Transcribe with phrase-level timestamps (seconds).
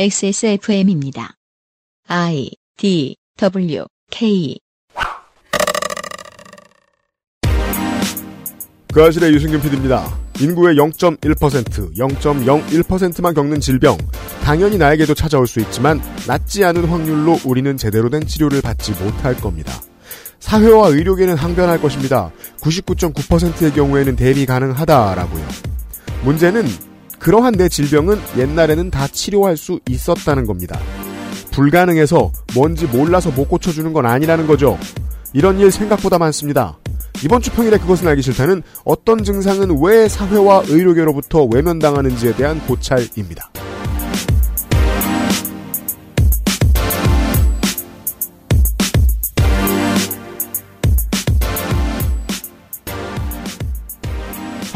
[0.00, 1.34] XSFM입니다.
[2.06, 4.56] I D W K
[8.94, 10.16] 그 아실의 유승균 PD입니다.
[10.40, 13.98] 인구의 0.1%, 0.01%만 겪는 질병.
[14.44, 19.72] 당연히 나에게도 찾아올 수 있지만 낫지 않은 확률로 우리는 제대로 된 치료를 받지 못할 겁니다.
[20.38, 22.30] 사회와 의료계는 항변할 것입니다.
[22.60, 25.44] 99.9%의 경우에는 대비 가능하다라고요.
[26.22, 26.87] 문제는
[27.18, 30.78] 그러한 내 질병은 옛날에는 다 치료할 수 있었다는 겁니다.
[31.50, 34.78] 불가능해서 뭔지 몰라서 못 고쳐주는 건 아니라는 거죠.
[35.32, 36.78] 이런 일 생각보다 많습니다.
[37.24, 43.50] 이번 주 평일에 그것은 알기 싫다는 어떤 증상은 왜 사회와 의료계로부터 외면당하는지에 대한 고찰입니다.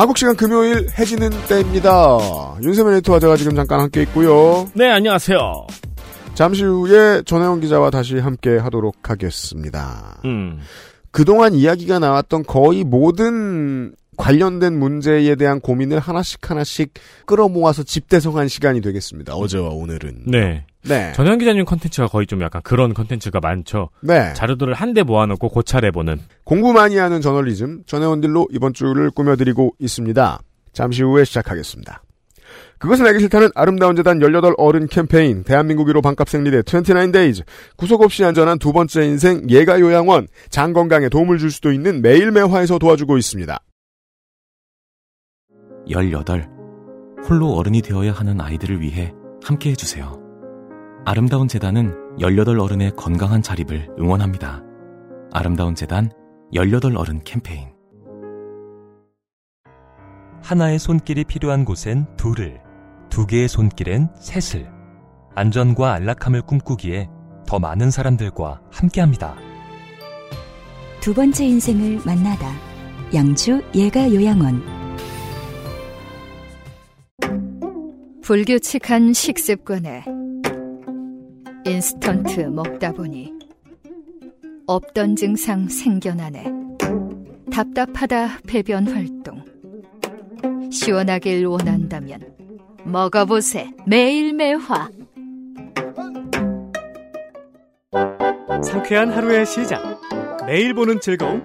[0.03, 2.19] 한국 시간 금요일 해지는 때입니다.
[2.61, 4.69] 윤세민 에디터와 제가 지금 잠깐 함께 있고요.
[4.75, 5.69] 네, 안녕하세요.
[6.35, 10.21] 잠시 후에 전혜원 기자와 다시 함께 하도록 하겠습니다.
[10.25, 10.59] 음.
[11.13, 16.95] 그동안 이야기가 나왔던 거의 모든 관련된 문제에 대한 고민을 하나씩 하나씩
[17.27, 19.37] 끌어모아서 집대성한 시간이 되겠습니다.
[19.37, 20.25] 어제와 오늘은.
[20.27, 20.67] 네.
[20.85, 21.13] 네.
[21.13, 23.91] 전혜원 기자님 컨텐츠가 거의 좀 약간 그런 컨텐츠가 많죠.
[24.01, 24.33] 네.
[24.35, 26.21] 자료들을 한데 모아놓고 고찰해보는.
[26.45, 30.41] 공부 많이 하는 저널리즘, 전혜원들로 이번 주를 꾸며드리고 있습니다.
[30.73, 32.03] 잠시 후에 시작하겠습니다.
[32.79, 37.45] 그것은 알기 싫다는 아름다운 재단 18 어른 캠페인, 대한민국 1호 반값 생리대 29days,
[37.77, 42.81] 구속 없이 안전한 두 번째 인생 예가 요양원, 장 건강에 도움을 줄 수도 있는 매일매화에서
[42.81, 43.57] 도와주고 있습니다.
[45.89, 46.49] 18.
[47.29, 49.13] 홀로 어른이 되어야 하는 아이들을 위해
[49.45, 50.22] 함께 해주세요.
[51.05, 54.63] 아름다운 재단은 18 어른의 건강한 자립을 응원합니다.
[55.33, 56.13] 아름다운 재단
[56.53, 57.71] 18 어른 캠페인.
[60.43, 62.61] 하나의 손길이 필요한 곳엔 둘을,
[63.11, 64.71] 두 개의 손길엔 셋을,
[65.35, 67.09] 안전과 안락함을 꿈꾸기에
[67.49, 69.35] 더 많은 사람들과 함께합니다.
[71.01, 72.53] 두 번째 인생을 만나다.
[73.13, 74.63] 양주 예가 요양원.
[78.23, 80.05] 불규칙한 식습관에
[81.65, 83.33] 인스턴트 먹다 보니
[84.67, 86.45] 없던 증상 생겨나네.
[87.53, 89.45] 답답하다 배변 활동.
[90.71, 92.21] 시원하길 원한다면
[92.85, 94.89] 먹어보세 매일 매화.
[98.65, 100.01] 상쾌한 하루의 시작.
[100.47, 101.45] 매일 보는 즐거움.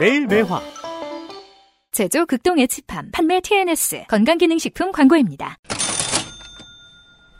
[0.00, 0.60] 매일 매화.
[1.92, 5.56] 제조 극동의 치팜 판매 TNS 건강기능식품 광고입니다.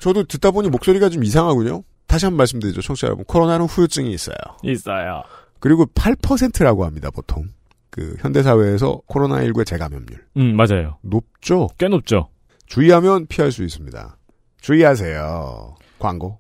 [0.01, 1.85] 저도 듣다 보니 목소리가 좀 이상하군요.
[2.13, 3.25] 다시 한 번 말씀드리죠, 청취자 여러분.
[3.25, 4.37] 코로나는 후유증이 있어요.
[4.63, 5.23] 있어요.
[5.61, 7.47] 그리고 8%라고 합니다, 보통.
[7.89, 10.23] 그 현대사회에서 코로나19의 재감염률.
[10.37, 10.99] 음, 맞아요.
[11.01, 11.69] 높죠?
[11.79, 12.29] 꽤 높죠.
[12.67, 14.19] 주의하면 피할 수 있습니다.
[14.61, 15.75] 주의하세요.
[15.99, 16.39] 광고.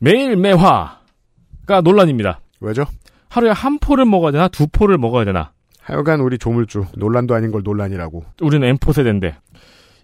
[0.00, 2.40] 매일 매화가 논란입니다.
[2.60, 2.84] 왜죠?
[3.28, 5.52] 하루에 한 포를 먹어야 되나 두 포를 먹어야 되나.
[5.80, 8.24] 하여간 우리 조물주 논란도 아닌 걸 논란이라고.
[8.42, 9.36] 우리는 M4 세대인데.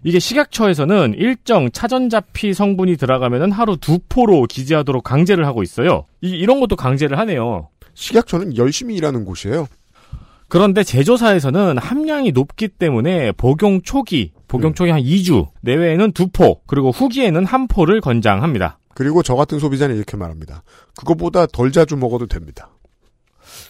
[0.05, 6.05] 이게 식약처에서는 일정 차전자피 성분이 들어가면은 하루 두 포로 기재하도록 강제를 하고 있어요.
[6.21, 7.69] 이, 이런 것도 강제를 하네요.
[7.95, 9.67] 식약처는 열심히 일하는 곳이에요.
[10.47, 16.91] 그런데 제조사에서는 함량이 높기 때문에 복용 초기, 복용 초기 한 2주 내외에는 두 포, 그리고
[16.91, 18.77] 후기에는 한 포를 권장합니다.
[18.93, 20.61] 그리고 저 같은 소비자는 이렇게 말합니다.
[20.95, 22.69] 그것보다 덜 자주 먹어도 됩니다.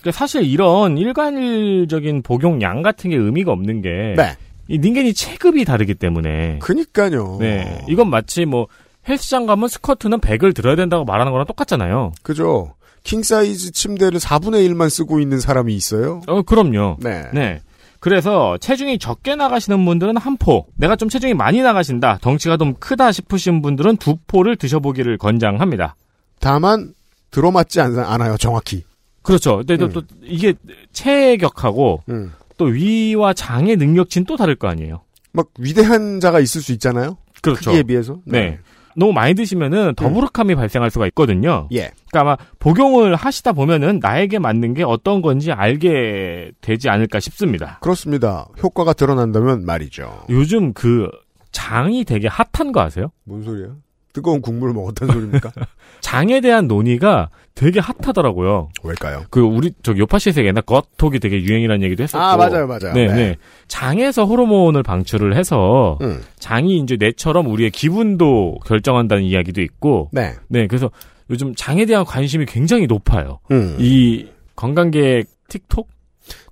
[0.01, 4.35] 그러니까 사실 이런 일괄적인 복용량 같은 게 의미가 없는 게 네.
[4.67, 7.37] 이 人間이 체급이 다르기 때문에 그니까요.
[7.39, 7.83] 네.
[7.87, 8.67] 이건 마치 뭐
[9.07, 12.13] 헬스장 가면 스쿼트는 100을 들어야 된다고 말하는 거랑 똑같잖아요.
[12.23, 12.73] 그죠.
[13.03, 16.21] 킹 사이즈 침대를 4분의 1만 쓰고 있는 사람이 있어요.
[16.27, 16.97] 어, 그럼요.
[17.01, 17.25] 네.
[17.33, 17.61] 네.
[17.99, 23.11] 그래서 체중이 적게 나가시는 분들은 한 포, 내가 좀 체중이 많이 나가신다, 덩치가 좀 크다
[23.11, 25.95] 싶으신 분들은 두 포를 드셔보기를 권장합니다.
[26.39, 26.93] 다만
[27.31, 28.83] 들어맞지 않, 않아요, 정확히.
[29.23, 29.57] 그렇죠.
[29.57, 29.91] 근데 또, 음.
[29.91, 30.53] 또 이게
[30.93, 32.31] 체격하고 음.
[32.57, 35.01] 또 위와 장의 능력치는 또 다를 거 아니에요.
[35.31, 37.17] 막 위대한 자가 있을 수 있잖아요.
[37.41, 37.71] 그렇죠.
[37.71, 38.19] 크기에 비해서.
[38.25, 38.59] 네.
[38.95, 41.67] 너무 많이 드시면은 더부룩함이 발생할 수가 있거든요.
[41.73, 41.91] 예.
[42.09, 47.79] 그러니까 아마 복용을 하시다 보면은 나에게 맞는 게 어떤 건지 알게 되지 않을까 싶습니다.
[47.81, 48.47] 그렇습니다.
[48.63, 50.25] 효과가 드러난다면 말이죠.
[50.29, 51.09] 요즘 그
[51.51, 53.11] 장이 되게 핫한 거 아세요?
[53.25, 53.75] 뭔 소리야?
[54.15, 55.51] 뜨거운 국물을 먹었다는 소리입니까?
[55.99, 58.69] 장에 대한 논의가 되게 핫하더라고요.
[58.83, 59.25] 왜일까요?
[59.29, 62.23] 그 우리 저 요파시에서 옛날 겉톡이 되게 유행이라는 얘기도 했었고.
[62.23, 62.93] 아, 맞아요, 맞아요.
[62.93, 63.13] 네, 네.
[63.13, 63.35] 네.
[63.67, 66.21] 장에서 호르몬을 방출을 해서 음.
[66.39, 70.09] 장이 이제 뇌처럼 우리의 기분도 결정한다는 이야기도 있고.
[70.13, 70.33] 네.
[70.47, 70.89] 네, 그래서
[71.29, 73.39] 요즘 장에 대한 관심이 굉장히 높아요.
[73.51, 73.75] 음.
[73.79, 75.89] 이 건강계획 틱톡?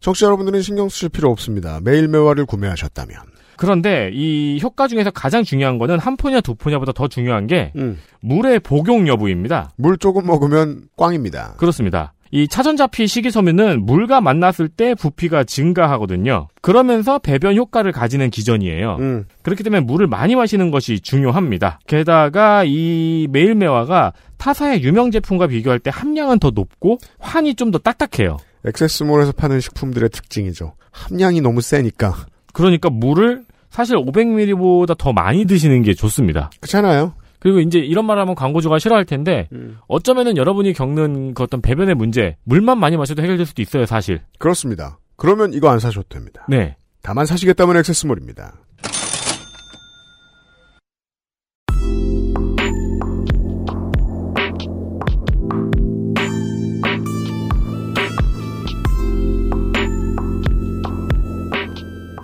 [0.01, 1.79] 청취자 여러분들은 신경 쓰실 필요 없습니다.
[1.81, 3.32] 매일 매화를 구매하셨다면.
[3.57, 7.99] 그런데 이 효과 중에서 가장 중요한 거는 한 포냐 두 포냐보다 더 중요한 게 음.
[8.21, 9.71] 물의 복용 여부입니다.
[9.77, 11.55] 물 조금 먹으면 꽝입니다.
[11.57, 12.13] 그렇습니다.
[12.35, 16.47] 이 차전자피 식이섬유는 물과 만났을 때 부피가 증가하거든요.
[16.63, 18.97] 그러면서 배변 효과를 가지는 기전이에요.
[18.99, 19.25] 음.
[19.43, 21.79] 그렇기 때문에 물을 많이 마시는 것이 중요합니다.
[21.85, 28.37] 게다가 이 메일메와가 타사의 유명 제품과 비교할 때 함량은 더 높고 환이 좀 더 딱딱해요.
[28.65, 30.73] 액세스몰에서 파는 식품들의 특징이죠.
[30.91, 32.15] 함량이 너무 세니까.
[32.53, 36.51] 그러니까 물을 사실 500ml보다 더 많이 드시는 게 좋습니다.
[36.61, 37.13] 그렇잖아요.
[37.39, 39.77] 그리고 이제 이런 말 하면 광고주가 싫어할 텐데 음.
[39.87, 44.21] 어쩌면은 여러분이 겪는 그 어떤 배변의 문제 물만 많이 마셔도 해결될 수도 있어요 사실.
[44.37, 44.97] 그렇습니다.
[45.17, 46.45] 그러면 이거 안 사셔도 됩니다.
[46.47, 46.77] 네.
[47.01, 48.53] 다만 사시겠다면 액세스몰입니다.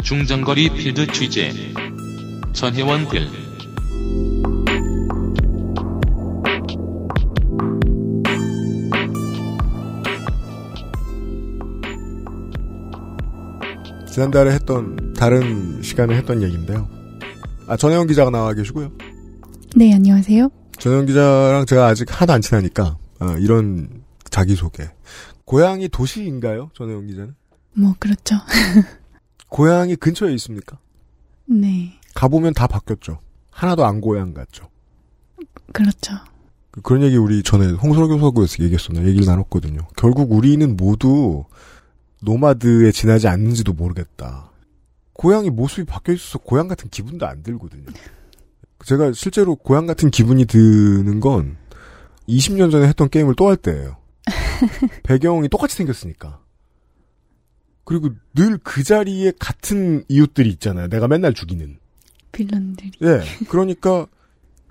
[0.09, 1.51] 중장거리 필드 취재
[2.51, 3.27] 전혜원 글
[14.11, 16.89] 지난달에 했던 다른 시간에 했던 얘기인데요.
[17.67, 18.91] 아 전혜원 기자가 나와 계시고요.
[19.75, 20.49] 네, 안녕하세요.
[20.79, 24.01] 전혜원 기자랑 제가 아직 하도 안 친하니까 아, 이런
[24.31, 24.89] 자기 소개.
[25.45, 27.35] 고향이 도시인가요, 전혜원 기자는?
[27.75, 28.37] 뭐, 그렇죠.
[29.49, 30.77] 고향이 근처에 있습니까?
[31.45, 33.19] 네, 가보면 다 바뀌었죠.
[33.51, 34.69] 하나도 안 고향 같죠.
[35.73, 36.13] 그렇죠.
[36.71, 39.81] 그- 그런 얘기 우리 전에 홍솔교 서구에서 얘기했었나 얘기를 나눴거든요.
[39.97, 41.45] 결국 우리는 모두
[42.21, 44.51] 노마드에 지나지 않는지도 모르겠다.
[45.13, 47.85] 고향이 모습이 바뀌어 있어서 고향 같은 기분도 안 들거든요.
[48.85, 51.57] 제가 실제로 고향 같은 기분이 드는 건
[52.27, 53.97] 20년 전에 했던 게임을 또 할 때예요.
[55.03, 56.39] 배경이 똑같이 생겼으니까.
[57.89, 60.89] 그리고 늘 그 자리에 같은 이웃들이 있잖아요.
[60.89, 61.79] 내가 맨날 죽이는.
[62.31, 62.91] 빌런들이.
[63.01, 63.21] 예.
[63.47, 64.05] 그러니까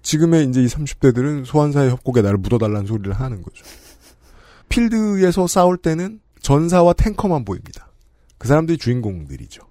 [0.03, 3.65] 지금의 이제 이 30대들은 소환사의 협곡에 나를 묻어달라는 소리를 하는 거죠.
[4.69, 7.91] 필드에서 싸울 때는 전사와 탱커만 보입니다.
[8.39, 9.63] 그 사람들이 주인공들이죠.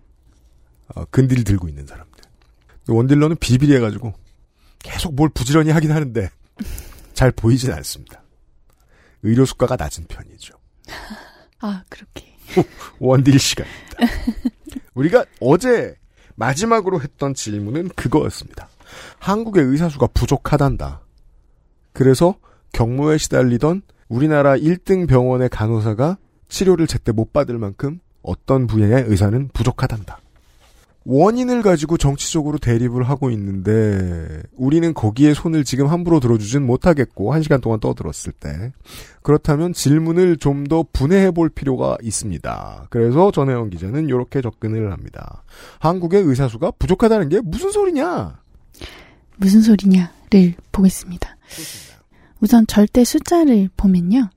[0.96, 2.26] 어, 근딜 들고 있는 사람들.
[2.90, 4.14] 원딜러는 비비리해가지고
[4.80, 6.30] 계속 뭘 부지런히 하긴 하는데
[7.14, 8.22] 잘 보이진 않습니다.
[9.24, 10.54] 의료 수가가 낮은 편이죠.
[11.60, 12.36] 아, 그렇게.
[13.00, 13.98] 원딜 시간입니다.
[14.94, 15.96] 우리가 어제
[16.36, 18.70] 마지막으로 했던 질문은 그거였습니다.
[19.20, 21.02] 한국의 의사수가 부족하단다.
[21.94, 22.36] 그래서
[22.74, 26.18] 경무에 시달리던 우리나라 1등 병원의 간호사가
[26.48, 30.20] 치료를 제때 못 받을 만큼 어떤 분야의 의사는 부족하단다.
[31.10, 37.62] 원인을 가지고 정치적으로 대립을 하고 있는데 우리는 거기에 손을 지금 함부로 들어주진 못하겠고 한 시간
[37.62, 38.74] 동안 떠들었을 때
[39.22, 42.88] 그렇다면 질문을 좀 더 분해해 볼 필요가 있습니다.
[42.90, 45.44] 그래서 전혜영 기자는 이렇게 접근을 합니다.
[45.80, 48.40] 한국의 의사수가 부족하다는 게 무슨 소리냐?
[49.38, 51.38] 무슨 소리냐를 보겠습니다.
[52.42, 54.30] 우선 절대 숫자를 보면요.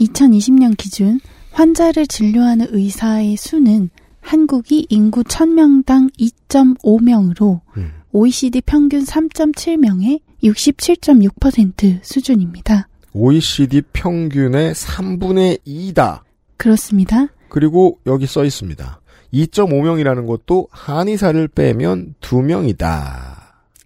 [0.00, 1.20] 2020년 기준
[1.52, 3.90] 환자를 진료하는 의사의 수는
[4.26, 7.92] 한국이 인구 1000명당 2.5명으로 음.
[8.10, 12.88] OECD 평균 3.7명의 67.6% 수준입니다.
[13.12, 16.22] OECD 평균의 3분의 2다.
[16.56, 17.28] 그렇습니다.
[17.48, 19.00] 그리고 여기 써 있습니다.
[19.32, 23.36] 2.5명이라는 것도 한의사를 빼면 2명이다.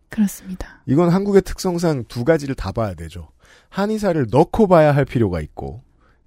[0.08, 0.82] 그렇습니다.
[0.86, 3.28] 이건 한국의 특성상 두 가지를 다 봐야 되죠.
[3.68, 5.82] 한의사를 넣고 봐야 할 필요가 있고,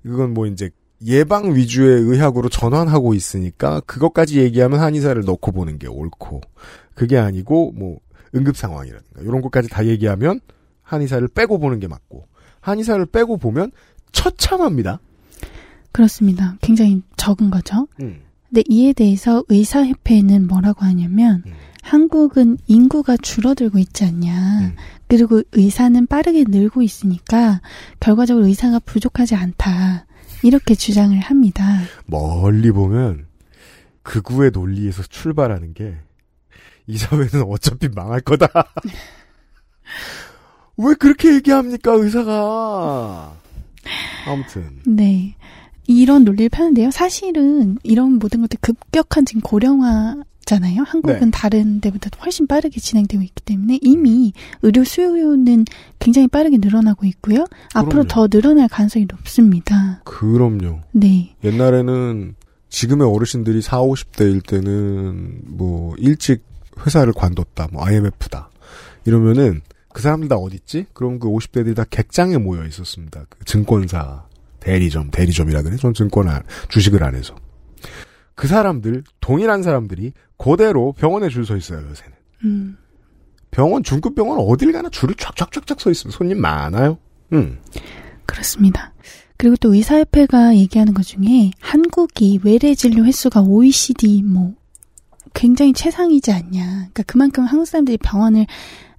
[0.06, 0.70] 이건 뭐 이제
[1.06, 6.42] 예방 위주의 의학으로 전환하고 있으니까 그것까지 얘기하면 한의사를 넣고 보는 게 옳고,
[6.94, 8.00] 그게 아니고 뭐
[8.36, 10.40] 응급 상황이라든가 이런 것까지 다 얘기하면
[10.82, 12.28] 한의사를 빼고 보는 게 맞고,
[12.62, 13.72] 한의사를 빼고 보면
[14.12, 15.00] 처참합니다.
[15.92, 16.58] 그렇습니다.
[16.62, 17.88] 굉장히 적은 거죠.
[18.02, 18.22] 음.
[18.50, 21.44] 근데 이에 대해서 의사협회는 뭐라고 하냐면
[21.82, 24.74] 한국은 인구가 줄어들고 있지 않냐.
[25.08, 27.62] 그리고 의사는 빠르게 늘고 있으니까
[28.00, 30.06] 결과적으로 의사가 부족하지 않다.
[30.44, 31.64] 이렇게 주장을 합니다.
[32.06, 33.26] 멀리 보면
[34.04, 35.98] 극우의 논리에서 출발하는 게
[36.88, 38.48] 이 사회는 어차피 망할 거다.
[40.78, 43.36] 왜 그렇게 얘기합니까 의사가?
[44.28, 45.36] 아무튼 네.
[45.86, 46.92] 이런 논리를 펴는데요.
[46.92, 50.16] 사실은 이런 모든 것들 급격한 지금 고령화
[50.56, 50.84] 잖아요.
[50.86, 51.32] 한국은 네.
[51.32, 55.66] 다른 데보다 훨씬 빠르게 진행되고 있기 때문에 이미 의료 수요는
[56.00, 57.46] 굉장히 빠르게 늘어나고 있고요.
[57.74, 58.08] 앞으로 그럼요.
[58.08, 60.02] 더 늘어날 가능성이 높습니다.
[60.06, 60.82] 그럼요.
[60.92, 61.36] 네.
[61.44, 62.36] 옛날에는
[62.70, 66.44] 지금의 어르신들이 4, 50대일 때는 뭐 일찍
[66.86, 67.68] 회사를 관뒀다.
[67.72, 68.50] 뭐 IMF다.
[69.06, 69.62] 이러면은
[69.94, 70.88] 그 사람들 다 어딨지?
[70.94, 73.26] 그럼 그 50대들이 다 객장에 모여 있었습니다.
[73.30, 74.24] 그 증권사
[74.60, 75.76] 대리점, 대리점이라 그래?
[75.78, 77.36] 전 증권 안, 주식을 안 해서.
[78.36, 82.14] 그 사람들, 동일한 사람들이 그대로 병원에 줄 서 있어요, 요새는.
[82.46, 82.78] 음.
[83.52, 86.98] 병원, 중급 병원 어딜 가나 줄을 쫙쫙쫙쫙 서 있으면 손님 많아요.
[87.34, 87.60] 음.
[88.26, 88.94] 그렇습니다.
[89.38, 94.54] 그리고 또 의사협회가 얘기하는 것 중에 한국이 외래 진료 횟수가 OECD 뭐
[95.34, 96.66] 굉장히 최상이지 않냐.
[96.66, 98.46] 그러니까 그만큼 한국 사람들이 병원을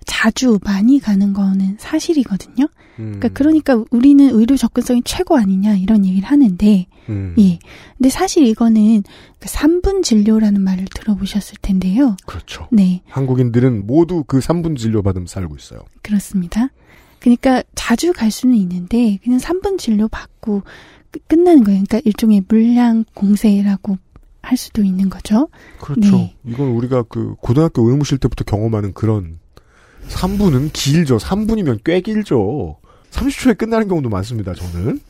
[0.06, 2.66] 자주 많이 가는 거는 사실이거든요.
[2.98, 3.18] 음.
[3.18, 7.34] 그러니까 그러니까 우리는 의료 접근성이 최고 아니냐 이런 얘기를 하는데 음.
[7.38, 7.58] 예.
[7.98, 9.02] 근데 사실 이거는
[9.38, 12.16] 그 3분 진료라는 말을 들어보셨을 텐데요.
[12.26, 12.68] 그렇죠.
[12.70, 13.02] 네.
[13.08, 15.80] 한국인들은 모두 그 3분 진료 받으면 살고 있어요.
[16.02, 16.68] 그렇습니다.
[17.20, 20.62] 그러니까 자주 갈 수는 있는데 그냥 3분 진료 받고
[21.10, 21.82] 끝- 끝나는 거예요.
[21.86, 23.98] 그러니까 일종의 물량 공세라고
[24.42, 25.48] 할 수도 있는 거죠.
[25.80, 26.00] 그렇죠.
[26.16, 26.36] 네.
[26.44, 29.38] 이건 우리가 그 고등학교 의무실 때부터 경험하는 그런
[30.08, 31.16] 3분은 길죠.
[31.18, 32.78] 3분이면 꽤 길죠.
[33.10, 34.54] 30초에 끝나는 경우도 많습니다.
[34.54, 35.00] 저는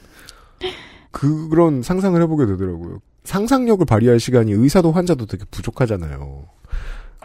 [1.10, 3.00] 그런 상상을 해보게 되더라고요.
[3.24, 6.44] 상상력을 발휘할 시간이 의사도 환자도 되게 부족하잖아요.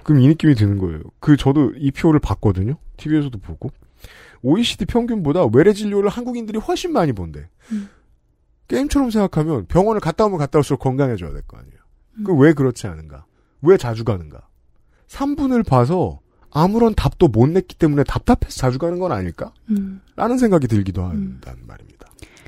[0.03, 1.01] 그럼 이 느낌이 드는 거예요.
[1.19, 2.75] 그 저도 이 표를 봤거든요.
[2.97, 3.69] TV에서도 보고
[4.41, 7.49] OECD 평균보다 외래 진료를 한국인들이 훨씬 많이 본대.
[7.71, 7.89] 음.
[8.69, 11.77] 게임처럼 생각하면 병원을 갔다 오면 갔다 올수록 건강해져야 될 거 아니에요.
[12.25, 13.25] 그왜 그렇지 않은가?
[13.61, 14.47] 왜 자주 가는가?
[15.09, 16.19] 3분을 봐서
[16.51, 19.51] 아무런 답도 못 냈기 때문에 답답해서 자주 가는 건 아닐까?
[19.69, 20.01] 음.
[20.15, 22.07] 라는 생각이 들기도 한다는 말입니다.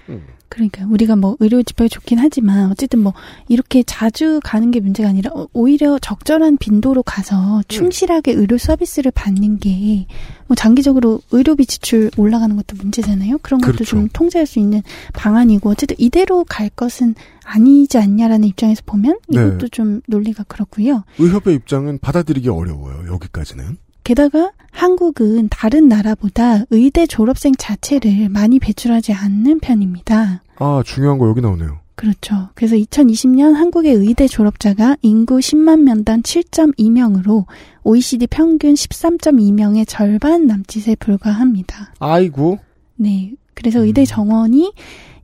[0.10, 0.24] 음.
[0.50, 3.14] 그러니까 우리가 뭐 의료 집회가 좋긴 하지만 어쨌든 뭐
[3.48, 9.60] 이렇게 자주 가는 게 문제가 아니라 어, 오히려 적절한 빈도로 가서 충실하게 의료 서비스를 받는
[9.60, 10.08] 게
[10.52, 13.38] 뭐 장기적으로 의료비 지출 올라가는 것도 문제잖아요.
[13.38, 13.86] 그런 것도 그렇죠.
[13.86, 14.82] 좀 통제할 수 있는
[15.14, 17.16] 방안이고 어쨌든 이대로 갈 것은
[17.46, 19.40] 아니지 않냐라는 입장에서 보면 네.
[19.40, 21.06] 이것도 좀 논리가 그렇고요.
[21.20, 23.14] 의협의 입장은 받아들이기 어려워요.
[23.14, 23.78] 여기까지는.
[24.04, 30.44] 게다가 한국은 다른 나라보다 의대 졸업생 자체를 많이 배출하지 않는 편입니다.
[30.58, 31.80] 아 중요한 거 여기 나오네요.
[31.96, 32.50] 그렇죠.
[32.56, 37.46] 그래서 2020년 한국의 의대 졸업자가 인구 10만 명당 7.2명으로
[37.84, 41.94] OECD 평균 13.2명의 절반 남짓에 불과합니다.
[42.00, 42.58] 아이고.
[42.96, 43.34] 네.
[43.54, 44.74] 그래서 의대 정원이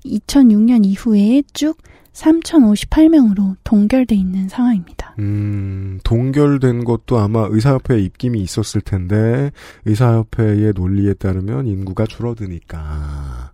[0.06, 1.78] 2006년 이후에 쭉
[2.18, 5.14] 3,058명으로 동결돼 있는 상황입니다.
[5.20, 9.52] 음, 동결된 것도 아마 의사협회에 입김이 있었을 텐데
[9.86, 13.52] 의사협회의 논리에 따르면 인구가 줄어드니까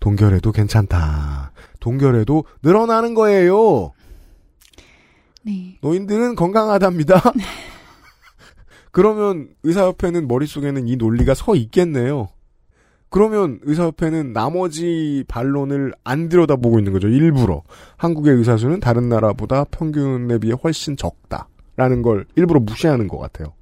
[0.00, 1.52] 동결해도 괜찮다.
[1.80, 3.92] 동결해도 늘어나는 거예요.
[5.42, 5.78] 네.
[5.80, 7.22] 노인들은 건강하답니다.
[8.92, 12.28] 그러면 의사협회는 머릿속에는 이 논리가 서 있겠네요.
[13.14, 17.06] 그러면 의사협회는 나머지 반론을 안 들여다보고 있는 거죠.
[17.06, 17.62] 일부러.
[17.96, 23.52] 한국의 의사수는 다른 나라보다 평균에 비해 훨씬 적다라는 걸 일부러 무시하는 것 같아요.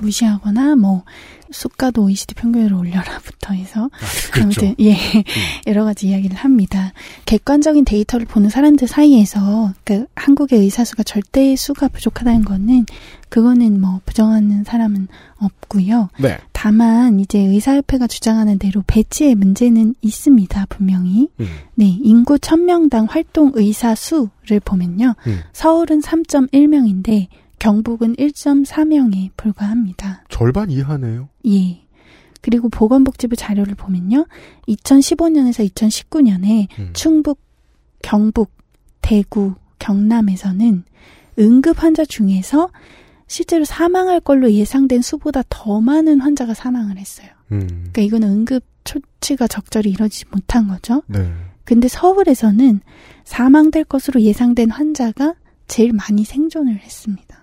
[0.00, 1.04] 무시하거나 뭐
[1.50, 3.90] 수가도 OECD 평균으로 올려라부터 해서
[4.32, 4.42] 그렇죠.
[4.42, 4.96] 아무튼 예
[5.66, 6.92] 여러 가지 이야기를 합니다.
[7.26, 12.86] 객관적인 데이터를 보는 사람들 사이에서 그 한국의 의사 수가 절대 수가 부족하다는 거는
[13.28, 16.10] 그거는 뭐 부정하는 사람은 없고요.
[16.18, 16.38] 네.
[16.52, 20.66] 다만 이제 의사협회가 주장하는 대로 배치의 문제는 있습니다.
[20.68, 21.28] 분명히.
[21.38, 21.46] 음.
[21.74, 25.14] 네, 인구 1000명당 활동 의사 수를 보면요.
[25.26, 25.40] 음.
[25.52, 27.28] 서울은 3.1명인데
[27.60, 30.24] 경북은 1.4명에 불과합니다.
[30.28, 31.28] 절반 이하네요.
[31.46, 31.82] 예.
[32.40, 34.26] 그리고 보건복지부 자료를 보면요.
[34.66, 36.90] 2015년에서 2019년에 음.
[36.94, 37.38] 충북,
[38.02, 38.50] 경북,
[39.02, 40.84] 대구, 경남에서는
[41.38, 42.70] 응급 환자 중에서
[43.26, 47.28] 실제로 사망할 걸로 예상된 수보다 더 많은 환자가 사망을 했어요.
[47.52, 47.60] 음.
[47.92, 51.02] 그러니까 이거는 응급 처치가 적절히 이루어지지 못한 거죠.
[51.06, 51.30] 네.
[51.64, 52.80] 근데 서울에서는
[53.24, 55.34] 사망될 것으로 예상된 환자가
[55.68, 57.39] 제일 많이 생존을 했습니다.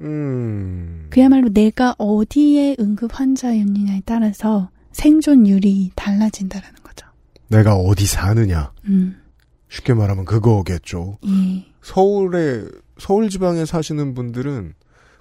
[0.00, 1.06] 음.
[1.10, 7.06] 그야말로 내가 어디에 응급 환자였느냐에 따라서 생존율이 달라진다라는 거죠.
[7.48, 8.72] 내가 어디 사느냐.
[8.84, 9.20] 음,
[9.68, 11.18] 쉽게 말하면 그거겠죠.
[11.26, 11.66] 예.
[11.82, 12.64] 서울에
[12.98, 14.74] 서울 지방에 사시는 분들은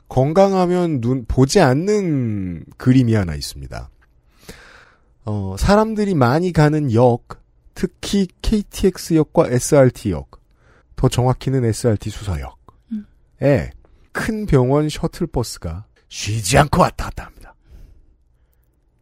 [0.07, 3.89] 건강하면 눈 보지 않는 그림이 하나 있습니다.
[5.25, 7.43] 어, 사람들이 많이 가는 역,
[7.75, 10.41] 특히 KTX역과 SRT역,
[10.95, 12.49] 더 정확히는 SRT 수서역에
[12.91, 13.05] 음.
[14.11, 17.55] 큰 병원 셔틀버스가 쉬지 않고 왔다 갔다 합니다.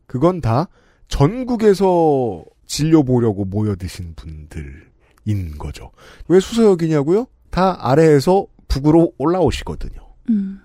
[0.05, 0.67] 그건 다
[1.07, 5.91] 전국에서 진료 보려고 모여드신 분들인 거죠.
[6.27, 7.27] 왜 수서역이냐고요?
[7.49, 9.99] 다 아래에서 북으로 올라오시거든요.
[10.29, 10.61] 음,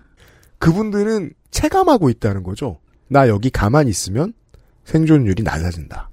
[0.59, 2.81] 그분들은 체감하고 있다는 거죠.
[3.09, 4.33] 나 여기 가만히 있으면
[4.85, 6.11] 생존율이 낮아진다.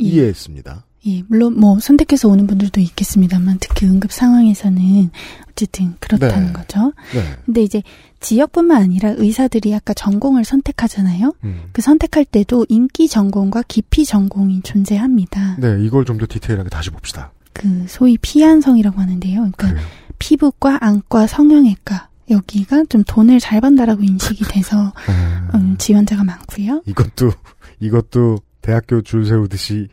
[0.00, 0.04] 예.
[0.04, 0.85] 이해했습니다.
[1.06, 5.10] 예, 물론 뭐 선택해서 오는 분들도 있겠습니다만 특히 응급 상황에서는
[5.50, 6.52] 어쨌든 그렇다는 네.
[6.52, 6.92] 거죠.
[7.14, 7.22] 네.
[7.44, 7.82] 근데 이제
[8.20, 11.32] 지역뿐만 아니라 의사들이 아까 전공을 선택하잖아요.
[11.44, 11.62] 음.
[11.72, 15.56] 그 선택할 때도 인기 전공과 기피 전공이 존재합니다.
[15.60, 17.30] 네, 이걸 좀 더 디테일하게 다시 봅시다.
[17.52, 19.34] 그 소위 피한성이라고 하는데요.
[19.36, 19.86] 그러니까 그래요.
[20.18, 24.92] 피부과, 안과, 성형외과 여기가 좀 돈을 잘 번다라고 인식이 돼서
[25.54, 26.82] 음, 지원자가 많고요.
[26.86, 27.30] 이것도
[27.80, 29.88] 이것도 대학교 줄 세우듯이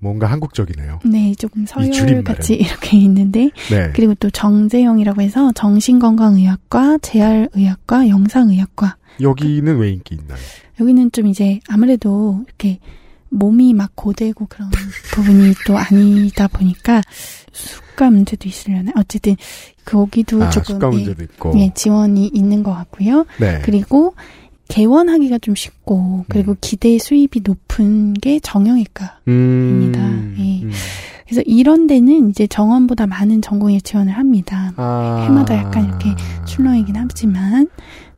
[0.00, 1.00] 뭔가 한국적이네요.
[1.04, 1.66] 네, 조금.
[1.66, 3.92] 서열 같이 이렇게 있는데 네.
[3.94, 10.38] 그리고 또 정재영이라고 해서 정신건강의학과, 재활의학과, 영상의학과 여기는 왜 인기 있나요?
[10.80, 12.78] 여기는 좀 이제 아무래도 이렇게
[13.28, 14.70] 몸이 막 고되고 그런
[15.12, 17.02] 부분이 또 아니다 보니까
[17.52, 19.36] 수가 문제도 있으려나 어쨌든
[19.84, 21.52] 거기도 아, 조금 수가 예, 문제도 있고.
[21.58, 23.26] 예, 지원이 있는 것 같고요.
[23.38, 23.60] 네.
[23.64, 24.14] 그리고
[24.70, 29.20] 개원하기가 좀 쉽고 그리고 기대 수입이 높은 게 정형외과.
[29.28, 30.68] 음, 예.
[31.26, 34.72] 그래서 이런 데는 이제 정원보다 많은 전공에 지원을 합니다.
[34.76, 35.24] 아.
[35.28, 36.10] 해마다 약간 이렇게
[36.44, 37.68] 출렁이긴 하지만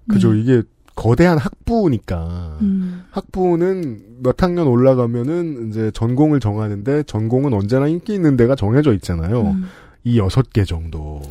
[0.08, 0.32] 그죠.
[0.32, 0.40] 네.
[0.40, 0.62] 이게
[0.94, 3.02] 거대한 학부니까 음.
[3.10, 9.42] 학부는 몇 학년 올라가면은 이제 전공을 정하는데 전공은 언제나 인기 있는 데가 정해져 있잖아요.
[9.42, 9.64] 음.
[10.04, 11.22] 이 여섯 개 정도.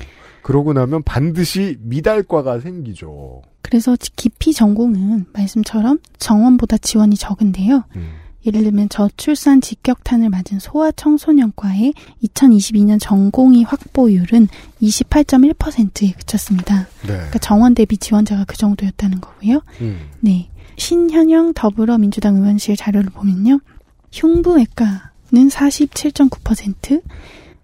[0.42, 3.42] 그러고 나면 반드시 미달과가 생기죠.
[3.62, 7.84] 그래서 깊이 전공은 말씀처럼 정원보다 지원이 적은데요.
[7.96, 8.22] 음.
[8.46, 14.48] 예를 들면 저출산 직격탄을 맞은 소아 청소년과의 2022년 전공의 확보율은
[14.82, 16.88] 28.1%에 그쳤습니다.
[17.02, 17.14] 네.
[17.14, 19.62] 그러니까 정원 대비 지원자가 그 정도였다는 거고요.
[19.82, 20.00] 음.
[20.22, 20.50] 네.
[20.78, 23.60] 신현영 더불어민주당 의원실 자료를 보면요.
[24.12, 25.02] 흉부외과는
[25.32, 27.04] 47.9%,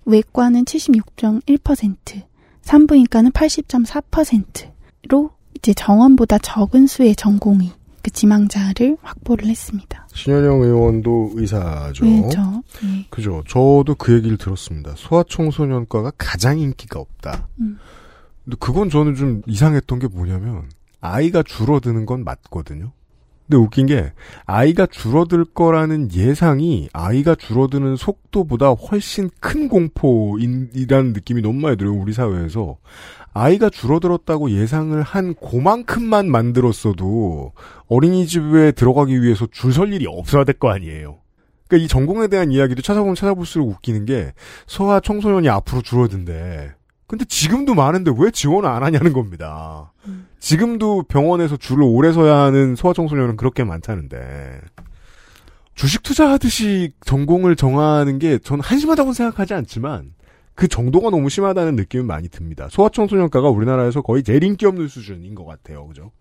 [0.06, 2.22] 외과는 76.1%,
[2.62, 7.72] 산부인과는 80.4%로 이제 정원보다 적은 수의 전공의
[8.04, 10.08] 그 지망자를 확보를 했습니다.
[10.14, 12.06] 신현영 의원도 의사죠.
[12.06, 12.64] 그렇죠.
[12.84, 13.06] 예.
[13.10, 13.44] 그죠.
[13.48, 14.94] 저도 그 얘기를 들었습니다.
[14.96, 17.48] 소아청소년과가 가장 인기가 없다.
[17.60, 17.78] 음.
[18.46, 20.70] 근데 그건 저는 좀 이상했던 게 뭐냐면
[21.02, 22.92] 아이가 줄어드는 건 맞거든요.
[23.48, 24.12] 근데 웃긴 게
[24.46, 31.94] 아이가 줄어들 거라는 예상이 아이가 줄어드는 속도보다 훨씬 큰 공포이라는 느낌이 너무 많이 들어요.
[31.94, 32.78] 우리 사회에서
[33.34, 37.54] 아이가 줄어들었다고 예상을 한 그만큼만 만들었어도
[37.88, 41.20] 어린이집에 들어가기 위해서 줄 설 일이 없어야 될 거 아니에요.
[41.68, 44.34] 그러니까 이 전공에 대한 이야기도 찾아보면 찾아볼수록 웃기는 게
[44.66, 46.72] 소아 청소년이 앞으로 줄어든대.
[47.08, 49.94] 근데 지금도 많은데 왜 지원을 안 하냐는 겁니다.
[50.40, 54.60] 지금도 병원에서 줄을 오래 서야 하는 소아 청소년은 그렇게 많다는데.
[55.74, 60.14] 주식 투자하듯이 전공을 정하는 게 전 한심하다고 생각하지 않지만
[60.56, 62.68] 그 정도가 너무 심하다는 느낌은 많이 듭니다.
[62.72, 65.88] 소아청소년과가 우리나라에서 거의 제일 인기 없는 수준인 것 같아요.
[65.88, 66.12] 그죠?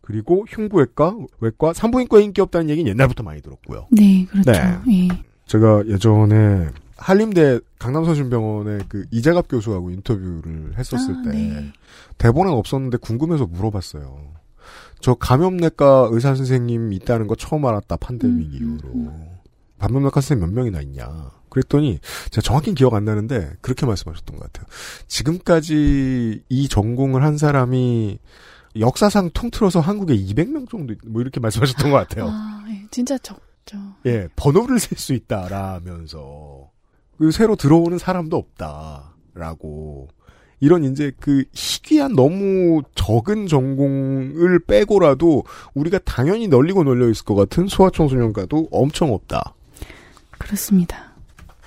[0.00, 3.86] 그리고 흉부외과, 외과, 산부인과 인기 없다는 얘기는 옛날부터 많이 들었고요.
[3.90, 4.50] 네, 그렇죠.
[4.52, 4.80] 네.
[4.90, 5.08] 예.
[5.46, 11.72] 제가 예전에 한림대 강남서신병원의 그 이재갑 교수하고 인터뷰를 했었을 아, 때 네.
[12.18, 14.34] 대본은 없었는데 궁금해서 물어봤어요.
[15.00, 19.12] 저 감염내과 의사 선생님 있다는 거 처음 알았다 판데믹 이후로.
[19.78, 21.30] 감염내과 선생님 몇 명이나 있냐.
[21.50, 24.66] 그랬더니 제가 정확히 기억 안 나는데 그렇게 말씀하셨던 것 같아요.
[25.06, 28.18] 지금까지 이 전공을 한 사람이
[28.78, 32.28] 역사상 통틀어서 한국에 200명 정도 있- 뭐 이렇게 말씀하셨던 것 같아요.
[32.30, 33.78] 아, 예, 진짜 적죠.
[34.06, 36.70] 예, 번호를 셀 수 있다라면서
[37.18, 40.08] 그 새로 들어오는 사람도 없다라고
[40.60, 47.68] 이런 이제 그 희귀한 너무 적은 전공을 빼고라도 우리가 당연히 널리고 널려 있을 것 같은
[47.68, 49.54] 소아청소년과도 엄청 없다.
[50.38, 51.12] 그렇습니다.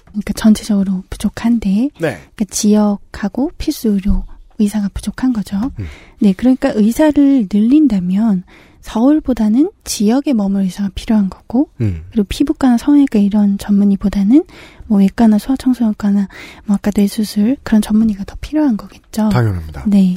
[0.08, 1.90] 그러니까 전체적으로 부족한데 네.
[2.00, 4.24] 그러니까 지역하고 필수 의료
[4.58, 5.58] 의사가 부족한 거죠.
[5.80, 5.86] 음.
[6.20, 8.44] 네, 그러니까 의사를 늘린다면
[8.90, 12.02] 서울보다는 지역에 머물 의사가 필요한 거고, 음.
[12.10, 14.44] 그리고 피부과나 성형외과 이런 전문의보다는
[14.88, 16.28] 뭐 외과나 소아청소년과나
[16.66, 19.30] 뭐 아까 뇌수술 그런 전문의가 더 필요한 거겠죠.
[19.30, 19.84] 당연합니다.
[19.86, 20.16] 네.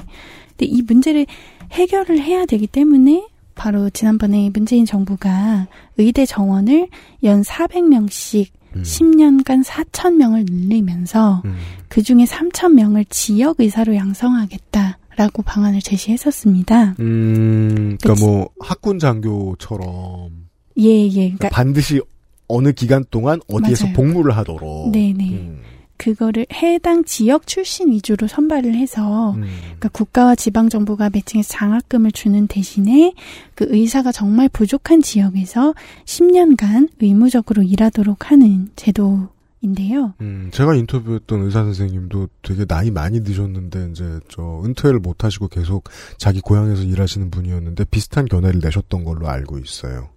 [0.51, 1.27] 근데 이 문제를
[1.73, 5.67] 해결을 해야 되기 때문에 바로 지난번에 문재인 정부가
[5.99, 6.89] 의대 정원을
[7.25, 8.83] 연 400명씩 음.
[8.83, 11.43] 10년간 4,000명을 늘리면서
[11.89, 16.97] 그 중에 3,000명을 지역 의사로 양성하겠다 라고 방안을 제시했었습니다.
[17.01, 20.31] 음, 그러니까 뭐 학군 장교처럼
[20.79, 21.11] 예, 예.
[21.11, 22.01] 그러니까 반드시
[22.49, 23.97] 어느 기간 동안 어디에서 맞아요.
[23.97, 24.91] 복무를 하도록.
[24.91, 25.31] 네 네.
[25.31, 25.61] 음.
[25.97, 29.47] 그거를 해당 지역 출신 위주로 선발을 해서 음.
[29.63, 33.15] 그러니까 국가와 지방 정부가 매칭해서 장학금을 주는 대신에
[33.55, 39.29] 그 의사가 정말 부족한 지역에서 10년간 의무적으로 일하도록 하는 제도
[39.63, 40.13] 인데요.
[40.21, 45.85] 음, 제가 인터뷰했던 의사 선생님도 되게 나이 많이 드셨는데 이제 저 은퇴를 못 하시고 계속
[46.19, 50.11] 자기 고향에서 일하시는 분이었는데 비슷한 견해를 내셨던 걸로 알고 있어요.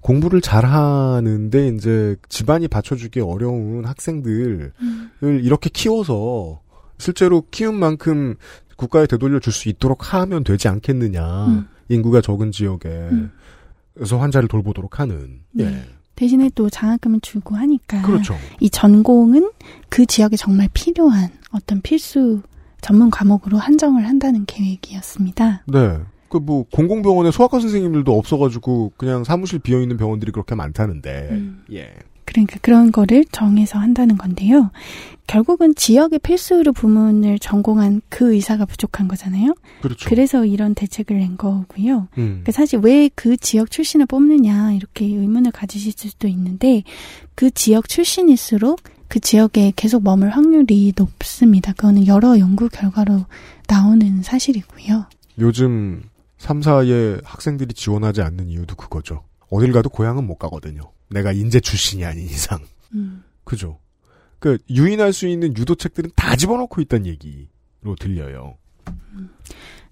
[0.00, 4.72] 공부를 잘 하는데 이제 집안이 받쳐주기 어려운 학생들을
[5.42, 6.60] 이렇게 키워서
[6.98, 8.34] 실제로 키운 만큼
[8.76, 11.46] 국가에 되돌려 줄 수 있도록 하면 되지 않겠느냐.
[11.46, 11.68] 음.
[11.88, 15.40] 인구가 적은 지역에서 환자를 돌보도록 하는.
[15.52, 15.64] 네.
[15.64, 15.99] 예.
[16.20, 18.36] 대신에 또 장학금을 주고 하니까 그렇죠.
[18.60, 19.52] 이 전공은
[19.88, 22.42] 그 지역에 정말 필요한 어떤 필수
[22.82, 25.64] 전문 과목으로 한정을 한다는 계획이었습니다.
[25.66, 25.98] 네.
[26.28, 31.28] 그 뭐 공공병원에 소아과 선생님들도 없어가지고 그냥 사무실 비어 있는 병원들이 그렇게 많다는데.
[31.32, 31.64] 음.
[31.72, 31.92] 예.
[32.30, 34.70] 그러니까 그런 거를 정해서 한다는 건데요.
[35.26, 39.54] 결국은 지역의 필수 의료 부문을 전공한 그 의사가 부족한 거잖아요.
[39.80, 40.08] 그렇죠.
[40.08, 42.08] 그래서 이런 대책을 낸 거고요.
[42.18, 42.42] 음.
[42.42, 46.84] 그러니까 사실 왜 그 지역 출신을 뽑느냐 이렇게 의문을 가지실 수도 있는데
[47.34, 51.72] 그 지역 출신일수록 그 지역에 계속 머물 확률이 높습니다.
[51.72, 53.26] 그거는 여러 연구 결과로
[53.68, 55.06] 나오는 사실이고요.
[55.38, 56.02] 요즘
[56.38, 59.24] 3, 4에 학생들이 지원하지 않는 이유도 그거죠.
[59.50, 60.92] 어딜 가도 고향은 못 가거든요.
[61.10, 62.60] 내가 인재 출신이 아닌 이상.
[62.94, 63.22] 음.
[63.44, 63.78] 그죠.
[64.38, 68.56] 그 유인할 수 있는 유도책들은 다 집어넣고 있다는 얘기로 들려요.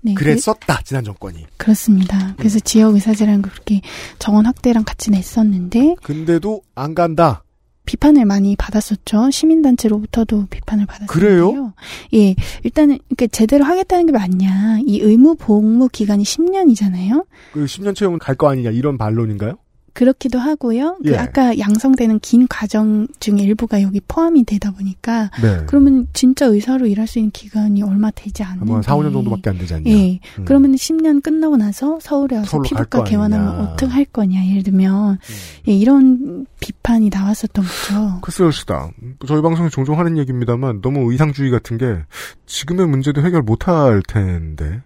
[0.00, 1.42] 네, 그랬었다 지난 정권이.
[1.42, 2.35] 그, 그렇습니다.
[2.37, 3.81] 그래서 지역 의사제라는 걸 그렇게
[4.18, 7.42] 정원 확대랑 같이 냈었는데 근데도 안 간다.
[7.85, 9.31] 비판을 많이 받았었죠.
[9.31, 11.07] 시민단체로부터도 비판을 받았어요.
[11.09, 11.72] 그래요?
[12.14, 14.81] 예, 일단은 그러니까 제대로 하겠다는 게 맞냐?
[14.87, 17.26] 이 의무 복무 기간이 10년이잖아요.
[17.52, 19.57] 그 10년 채우면 갈 거 아니냐 이런 반론인가요?
[19.98, 20.96] 그렇기도 하고요.
[21.06, 21.11] 예.
[21.11, 25.64] 그 아까 양성되는 긴 과정 중에 일부가 여기 포함이 되다 보니까 네.
[25.66, 28.72] 그러면 진짜 의사로 일할 수 있는 기간이 얼마 되지 않는데.
[28.72, 29.90] 아마 4, 5년 정도밖에 안 되지 않냐.
[29.90, 30.20] 예.
[30.38, 30.44] 음.
[30.44, 33.56] 그러면 10년 끝나고 나서 서울에 와서 피부과 거 개원하면.
[33.56, 33.61] 음.
[33.61, 34.46] 어떻게 할 거냐.
[34.46, 35.18] 예를 들면
[35.66, 38.20] 예, 이런 비판이 나왔었던 거죠.
[38.22, 38.92] 글쎄요, 시다.
[39.26, 42.04] 저희 방송에 종종 하는 얘기입니다만 너무 의상주의 같은 게
[42.46, 44.80] 지금의 문제도 해결 못할 텐데.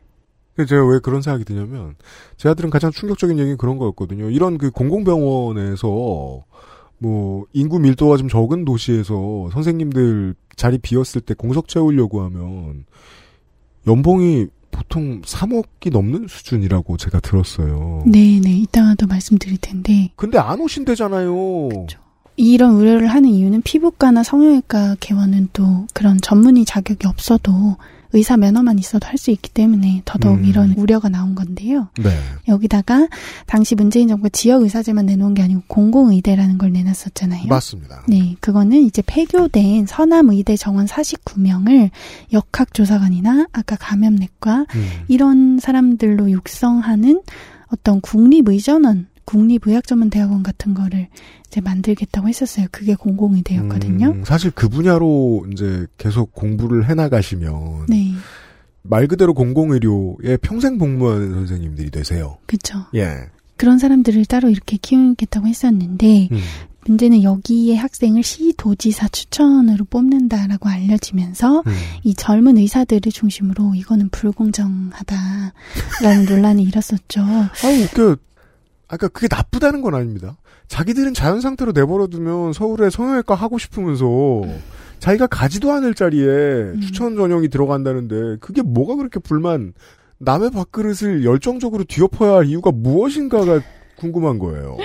[0.54, 1.94] 그래서 제가 왜 그런 생각이 드냐면
[2.36, 4.30] 제 아들은 가장 충격적인 얘기는 그런 거였거든요.
[4.30, 6.44] 이런 그 공공병원에서
[6.98, 12.84] 뭐 인구 밀도가 좀 적은 도시에서 선생님들 자리 비었을 때 공석 채우려고 하면
[13.86, 18.04] 연봉이 보통 3억이 넘는 수준이라고 제가 들었어요.
[18.06, 18.58] 네, 네.
[18.58, 21.68] 이따가도 말씀드릴 텐데 근데 안 오신대잖아요.
[22.36, 27.76] 이런 우려를 하는 이유는 피부과나 성형외과 개원은 또 그런 전문의 자격이 없어도
[28.12, 30.44] 의사 면허만 있어도 할 수 있기 때문에 더더욱 음.
[30.46, 31.88] 이런 우려가 나온 건데요.
[32.02, 32.10] 네.
[32.48, 33.06] 여기다가
[33.46, 37.46] 당시 문재인 정부가 지역 의사제만 내놓은 게 아니고 공공의대라는 걸 내놨었잖아요.
[37.46, 38.02] 맞습니다.
[38.08, 41.90] 네, 그거는 이제 폐교된 서남의대 정원 49명을
[42.32, 44.90] 역학조사관이나 아까 감염내과 음.
[45.06, 47.22] 이런 사람들로 육성하는
[47.68, 51.08] 어떤 국립의전원, 국립의학전문대학원 같은 거를
[51.46, 52.66] 이제 만들겠다고 했었어요.
[52.70, 54.06] 그게 공공의대였거든요.
[54.08, 58.12] 음, 사실 그 분야로 이제 계속 공부를 해나가시면 네,
[58.82, 62.38] 말 그대로 공공의료에 평생 복무하는 선생님들이 되세요.
[62.46, 62.84] 그렇죠.
[62.94, 63.30] 예.
[63.56, 66.38] 그런 사람들을 따로 이렇게 키우겠다고 했었는데 음.
[66.86, 71.72] 문제는 여기에 학생을 시도지사 추천으로 뽑는다라고 알려지면서 음.
[72.02, 75.52] 이 젊은 의사들을 중심으로 이거는 불공정하다라는
[76.28, 77.20] 논란이 일었었죠.
[77.22, 77.50] 아,
[77.84, 78.16] 웃겨.
[78.92, 80.36] 아까 그게 나쁘다는 건 아닙니다.
[80.68, 84.42] 자기들은 자연 상태로 내버려두면 서울에 성형외과 하고 싶으면서
[84.98, 86.80] 자기가 가지도 않을 자리에 음.
[86.82, 89.72] 추천 전형이 들어간다는데 그게 뭐가 그렇게 불만
[90.18, 93.62] 남의 밥그릇을 열정적으로 뒤엎어야 할 이유가 무엇인가가
[93.96, 94.76] 궁금한 거예요.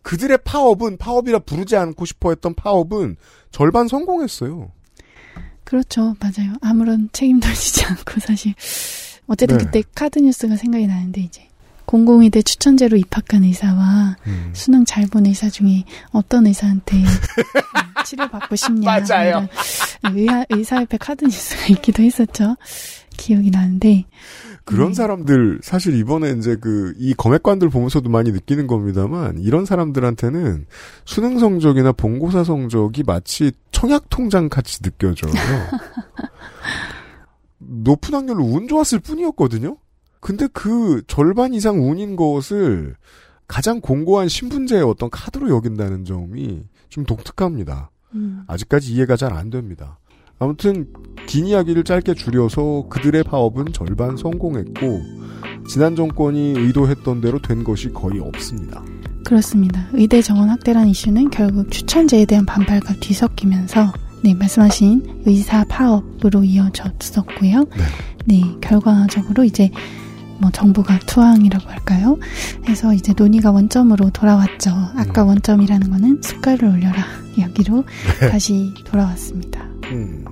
[0.00, 3.16] 그들의 파업은 파업이라 부르지 않고 싶어 했던 파업은
[3.50, 4.72] 절반 성공했어요.
[5.64, 6.54] 그렇죠, 맞아요.
[6.62, 8.54] 아무런 책임도 지지 않고 사실
[9.26, 9.64] 어쨌든 네.
[9.66, 11.51] 그때 카드 뉴스가 생각이 나는데 이제
[11.86, 14.50] 공공의대 추천제로 입학한 의사와 음.
[14.54, 17.04] 수능 잘 본 의사 중에 어떤 의사한테 음,
[18.06, 19.48] 치료받고 싶냐 맞아요.
[20.14, 22.56] 의사, 의사협회 카드 뉴스가 있기도 했었죠.
[23.16, 24.04] 기억이 나는데
[24.64, 24.94] 그런 네.
[24.94, 30.66] 사람들 사실 이번에 이제 그 이 검액관들 보면서도 많이 느끼는 겁니다만 이런 사람들한테는
[31.04, 35.32] 수능 성적이나 본고사 성적이 마치 청약 통장 같이 느껴져요.
[37.58, 39.76] 높은 확률로 운 좋았을 뿐이었거든요.
[40.22, 42.94] 근데 그 절반 이상 운인 것을
[43.48, 47.90] 가장 공고한 신분제의 어떤 카드로 여긴다는 점이 좀 독특합니다.
[48.14, 49.98] 음, 아직까지 이해가 잘 안 됩니다.
[50.38, 50.86] 아무튼
[51.26, 55.00] 긴 이야기를 짧게 줄여서 그들의 파업은 절반 성공했고
[55.68, 58.82] 지난 정권이 의도했던 대로 된 것이 거의 없습니다.
[59.24, 59.88] 그렇습니다.
[59.92, 67.64] 의대 정원 확대란 이슈는 결국 추천제에 대한 반발과 뒤섞이면서 네 말씀하신 의사 파업으로 이어졌었고요.
[67.64, 67.82] 네.
[68.24, 69.68] 네, 결과적으로 이제
[70.42, 72.18] 뭐 정부가 투항이라고 할까요?
[72.68, 74.72] 해서 이제 논의가 원점으로 돌아왔죠.
[74.96, 75.28] 아까 음.
[75.28, 77.04] 원점이라는 거는 숟갈을 올려라
[77.38, 77.84] 여기로
[78.28, 79.62] 다시 돌아왔습니다.
[79.92, 80.24] 음.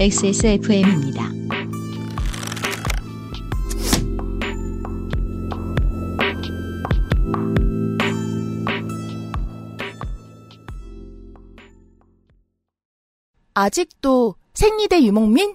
[0.00, 1.28] XSFM입니다.
[13.52, 15.54] 아직도 생리대 유목민?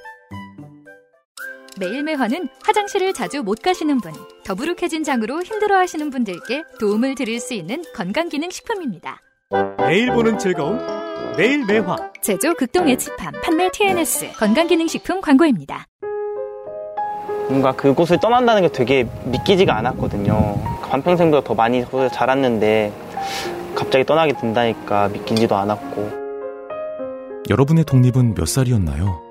[1.79, 4.11] 매일매화는 화장실을 자주 못 가시는 분,
[4.43, 9.19] 더부룩해진 장으로 힘들어하시는 분들께 도움을 드릴 수 있는 건강기능식품입니다.
[9.77, 10.79] 매일 보는 즐거움,
[11.37, 11.95] 매일 매화.
[12.21, 15.87] 제조 극동의 칩함, 판매 TNS, 건강기능식품 광고입니다.
[17.49, 20.79] 뭔가 그곳을 떠난다는 게 되게 믿기지가 않았거든요.
[20.89, 22.93] 반평생보다 더 많이 자랐는데
[23.75, 26.21] 갑자기 떠나게 된다니까 믿기지도 않았고.
[27.49, 29.30] 여러분의 독립은 몇 살이었나요?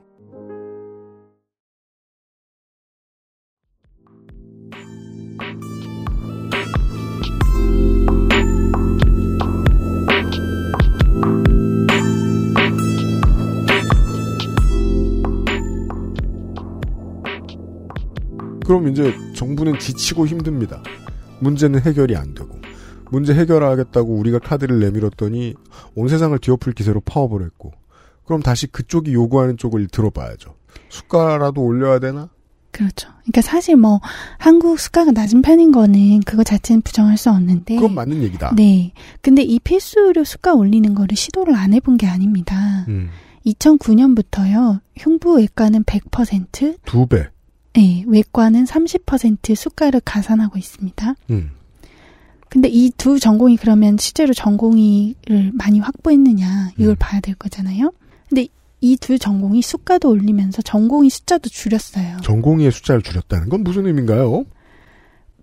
[18.71, 20.81] 그럼 이제 정부는 지치고 힘듭니다.
[21.41, 22.57] 문제는 해결이 안 되고
[23.09, 25.55] 문제 해결하겠다고 우리가 카드를 내밀었더니
[25.93, 27.73] 온 세상을 뒤엎을 기세로 파업을 했고
[28.23, 30.55] 그럼 다시 그쪽이 요구하는 쪽을 들어봐야죠.
[30.87, 32.29] 수가라도 올려야 되나?
[32.71, 33.09] 그렇죠.
[33.23, 33.99] 그러니까 사실 뭐
[34.37, 38.55] 한국 수가가 낮은 편인 거는 그거 자체는 부정할 수 없는데 그건 맞는 얘기다.
[38.55, 38.93] 네.
[39.21, 42.85] 근데 이 필수의료 수가 올리는 거를 시도를 안 해본 게 아닙니다.
[42.87, 43.09] 음.
[43.45, 44.79] 2009년부터요.
[44.95, 47.27] 흉부외과는 100%, 배.
[47.73, 51.15] 네, 외과는 30% 수가를 가산하고 있습니다.
[51.29, 51.51] 음.
[52.49, 57.93] 근데 이 두 전공이 그러면 실제로 전공의를 많이 확보했느냐 이걸 봐야 될 거잖아요.
[58.27, 58.47] 근데
[58.81, 62.17] 이 두 전공이 수가도 올리면서 전공의 숫자도 줄였어요.
[62.23, 64.43] 전공의의 숫자를 줄였다는 건 무슨 의미인가요?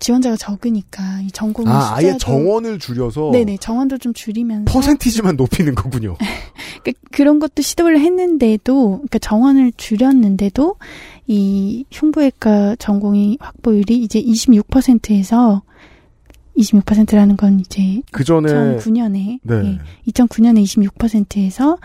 [0.01, 6.17] 지원자가 적으니까 이 전공의 아, 아예 정원을 줄여서 네네 정원도 좀 줄이면서 퍼센티지만 높이는 거군요.
[6.85, 10.77] 그러니까 그런 것도 시도를 했는데도 그러니까 정원을 줄였는데도
[11.29, 15.63] 이 흉부외과 전공의 확보율이 이제 26%에서
[16.57, 19.55] 26%라는 건 이제 그 전에 2009년에 네.
[19.55, 21.77] 예, 2009년에 26%에서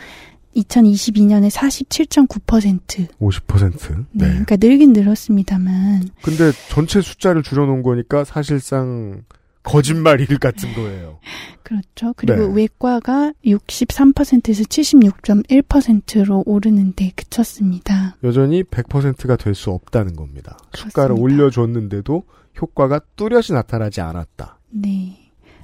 [0.55, 3.07] 2022년에 47.9%.
[3.19, 4.05] 50%.
[4.11, 4.27] 네.
[4.27, 6.09] 그러니까 늘긴 늘었습니다만.
[6.21, 9.23] 근데 전체 숫자를 줄여놓은 거니까 사실상
[9.63, 11.19] 거짓말일 같은 거예요.
[11.63, 12.13] 그렇죠.
[12.17, 12.53] 그리고 네.
[12.63, 18.15] 외과가 63%에서 76.1%로 오르는데 그쳤습니다.
[18.23, 20.57] 여전히 100%가 될 수 없다는 겁니다.
[20.75, 22.23] 수가를 올려줬는데도
[22.61, 24.57] 효과가 뚜렷이 나타나지 않았다.
[24.71, 25.17] 네.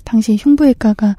[0.06, 1.16] 당시 흉부외과가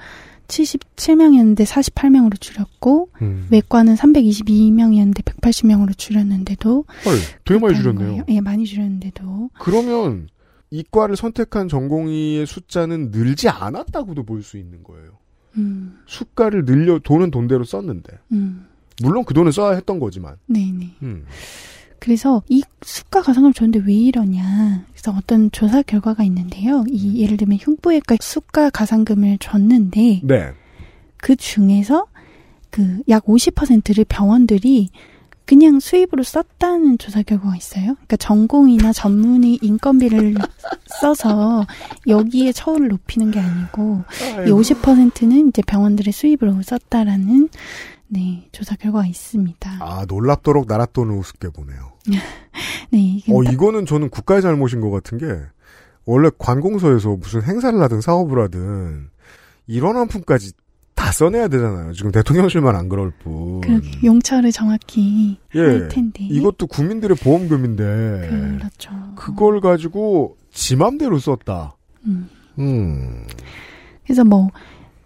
[0.49, 3.47] 77명이었는데 48명으로 줄였고 음.
[3.51, 7.15] 외과는 322명이었는데 180명으로 줄였는데도 헐,
[7.45, 8.25] 되게 많이 줄였네요.
[8.29, 10.29] 예, 많이 줄였는데도 그러면
[10.71, 15.19] 이과를 선택한 전공의의 숫자는 늘지 않았다고도 볼 수 있는 거예요.
[15.57, 18.67] 음, 수가를 늘려 돈은 돈대로 썼는데 음.
[19.03, 20.37] 물론 그 돈은 써야 했던 거지만.
[20.47, 20.95] 네, 네.
[21.03, 21.25] 음.
[21.99, 24.87] 그래서 이 수가 가상금 좋은데 왜 이러냐.
[24.93, 26.85] 그래서 어떤 조사 결과가 있는데요.
[26.89, 30.53] 이 예를 들면 흉부외과 수가 가상금을 줬는데 네.
[31.19, 32.07] 그 중에서
[32.71, 34.91] 그 약 50%를 병원들이
[35.51, 37.95] 그냥 수입으로 썼다는 조사 결과가 있어요.
[37.95, 40.37] 그러니까 전공이나 전문의 인건비를
[41.01, 41.67] 써서
[42.07, 44.05] 여기에 처우를 높이는 게 아니고
[44.47, 47.49] 이 50%는 이제 병원들의 수입으로 썼다라는
[48.07, 49.79] 네 조사 결과가 있습니다.
[49.81, 51.95] 아 놀랍도록 나라 돈을 우습게 보네요.
[52.93, 55.27] 네 이게 어 이거는 저는 국가의 잘못인 것 같은 게
[56.05, 59.11] 원래 관공서에서 무슨 행사를 하든 사업을 하든
[59.67, 60.53] 이런 한 푼까지
[61.01, 61.95] 다 써내야 되잖아요.
[61.95, 63.63] 지금 대통령실만 안 그럴 뿐.
[63.63, 68.91] 그러게 용처를 정확히 예, 할 텐데 이것도 국민들의 보험금인데 그렇죠.
[69.17, 71.75] 그걸 가지고 지 맘대로 썼다.
[72.05, 72.29] 음.
[72.59, 73.25] 음.
[74.05, 74.51] 그래서 뭐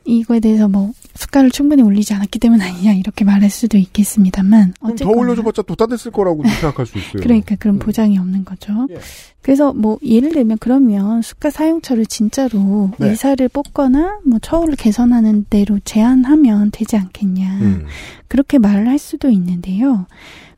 [0.04, 5.04] 이거에 대해서 뭐 수가를 충분히 올리지 않았기 때문 아니냐 이렇게 말할 수도 있겠습니다만 그럼 더
[5.04, 5.62] 어쨌거나 올려줘봤자
[5.96, 7.22] 쓸 거라고 생각할 수 있어요.
[7.22, 8.86] 그러니까 그런 보장이 없는 거죠.
[8.90, 8.98] 예.
[9.40, 13.10] 그래서 뭐 예를 들면 그러면 수가 사용처를 진짜로 네.
[13.10, 17.86] 의사를 뽑거나 뭐 처우를 개선하는 대로 제한하면 되지 않겠냐 음.
[18.28, 20.06] 그렇게 말을 할 수도 있는데요.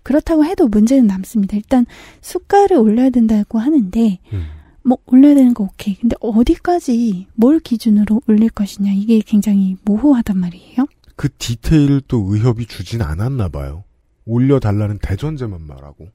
[0.02, 1.56] 그렇다고 해도 문제는 남습니다.
[1.56, 1.84] 일단
[2.20, 4.55] 수가를 올려야 된다고 하는데 음.
[4.86, 5.96] 뭐 올려야 되는 거 오케이.
[5.96, 10.86] 근데 어디까지 뭘 기준으로 올릴 것이냐 이게 굉장히 모호하단 말이에요.
[11.16, 13.82] 그 디테일을 또 의협이 주진 않았나 봐요.
[14.26, 16.08] 올려달라는 대전제만 말하고.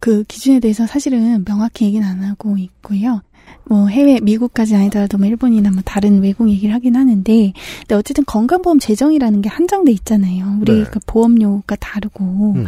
[0.00, 3.22] 그 기준에 대해서 사실은 명확히 얘기는 안 하고 있고요.
[3.64, 8.80] 뭐 해외 미국까지 아니더라도 뭐 일본이나 뭐 다른 외국 얘기를 하긴 하는데 근데 어쨌든 건강보험
[8.80, 10.58] 재정이라는 게 한정돼 있잖아요.
[10.60, 10.84] 우리 네.
[10.90, 12.66] 그 보험료가 다르고 음.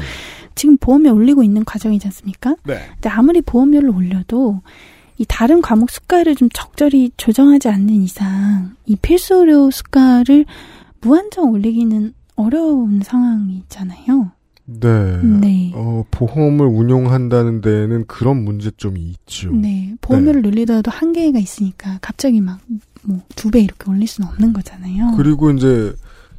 [0.54, 2.56] 지금 보험료 올리고 있는 과정이지 않습니까?
[2.64, 2.78] 네.
[2.94, 4.62] 근데 아무리 보험료를 올려도
[5.22, 10.44] 이 다른 과목 수가를 좀 적절히 조정하지 않는 이상 이 필수 의료 수가를
[11.00, 14.32] 무한정 올리기는 어려운 상황이 있잖아요.
[14.64, 15.22] 네.
[15.22, 15.70] 네.
[15.74, 19.52] 어, 보험을 운용한다는 데에는 그런 문제점이 있죠.
[19.52, 19.94] 네.
[20.00, 22.58] 보험료를 늘리더라도 한계가 있으니까 갑자기 막
[23.04, 25.14] 뭐 두 배 이렇게 올릴 수는 없는 거잖아요.
[25.16, 25.92] 그리고 이제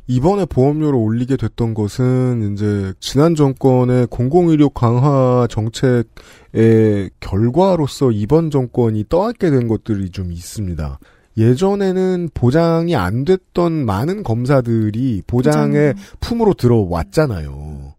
[0.07, 6.05] 이번에 보험료를 올리게 됐던 것은 이제 지난 정권의 공공의료 강화 정책
[6.53, 10.99] 의 결과로서 이번 정권이 떠안게 된 것들이 좀 있습니다.
[11.35, 17.95] 예전에는 보장이 안 됐던 많은 검사들이 보장의 품으로 들어왔잖아요.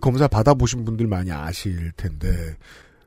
[0.00, 2.56] 검사 받아보신 분들 많이 아실 텐데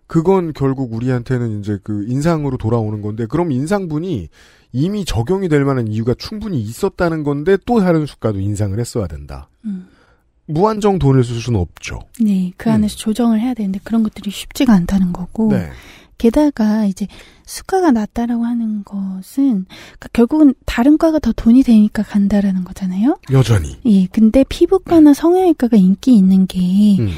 [0.05, 4.29] 그건 결국 우리한테는 이제 그 인상으로 돌아오는 건데 그럼 인상분이
[4.73, 9.49] 이미 적용이 될 만한 이유가 충분히 있었다는 건데 또 다른 수가도 인상을 했어야 된다.
[9.65, 9.87] 음.
[10.45, 11.99] 무한정 돈을 쓸 수는 없죠.
[12.19, 15.49] 네, 그 안에서 조정을 해야 되는데 그런 것들이 쉽지가 않다는 거고.
[15.49, 15.69] 네.
[16.17, 17.07] 게다가 이제
[17.45, 23.17] 수가가 낮다라고 하는 것은 그러니까 결국은 다른 과가 더 돈이 되니까 간다라는 거잖아요.
[23.31, 23.77] 여전히.
[23.85, 27.09] 예, 근데 피부과나 성형외과가 인기 있는 게이 음.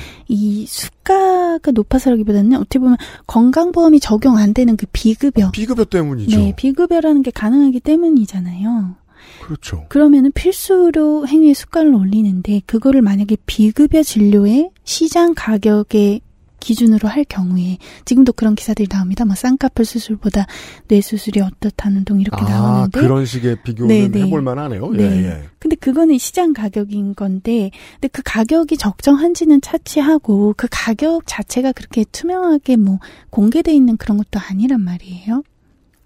[0.65, 5.51] 수가가 높아서라기보다는 어떻게 보면 건강보험이 적용 안 되는 그 비급여.
[5.51, 6.37] 비급여 때문이죠.
[6.39, 8.95] 네, 비급여라는 게 가능하기 때문이잖아요.
[9.43, 9.85] 그렇죠.
[9.89, 16.21] 그러면은 필수로 행위의 수가를 올리는데 그거를 만약에 비급여 진료의 시장 가격에
[16.65, 19.23] 기준으로 할 경우에 지금도 그런 기사들이 나옵니다.
[19.23, 20.47] 뭐 쌍꺼풀 수술보다
[20.87, 24.25] 뇌 수술이 어떻다는 등 이렇게 아, 나오는데 그런 식의 비교는 네, 네.
[24.25, 24.89] 해볼 만하네요.
[24.89, 25.03] 네.
[25.03, 25.43] 예, 예.
[25.59, 32.77] 근데 그거는 시장 가격인 건데, 근데 그 가격이 적정한지는 차치하고 그 가격 자체가 그렇게 투명하게
[32.77, 35.43] 뭐 공개돼 있는 그런 것도 아니란 말이에요.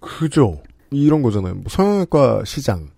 [0.00, 0.60] 그죠.
[0.90, 1.54] 이런 거잖아요.
[1.54, 2.88] 뭐 성형외과 시장.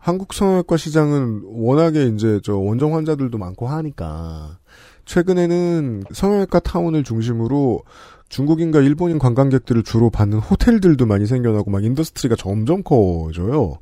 [0.00, 4.58] 한국 성형외과 시장은 워낙에 이제 저 원정 환자들도 많고 하니까
[5.04, 7.82] 최근에는 성형외과 타운을 중심으로
[8.30, 13.78] 중국인과 일본인 관광객들을 주로 받는 호텔들도 많이 생겨나고 막 industry가 점점 커져요.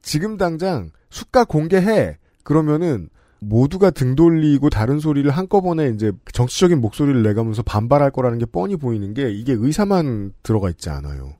[0.00, 7.62] 지금 당장 수가 공개해 그러면은 모두가 등 돌리고 다른 소리를 한꺼번에 이제 정치적인 목소리를 내가면서
[7.62, 11.34] 반발할 거라는 게 뻔히 보이는 게 이게 의사만 들어가 있지 않아요.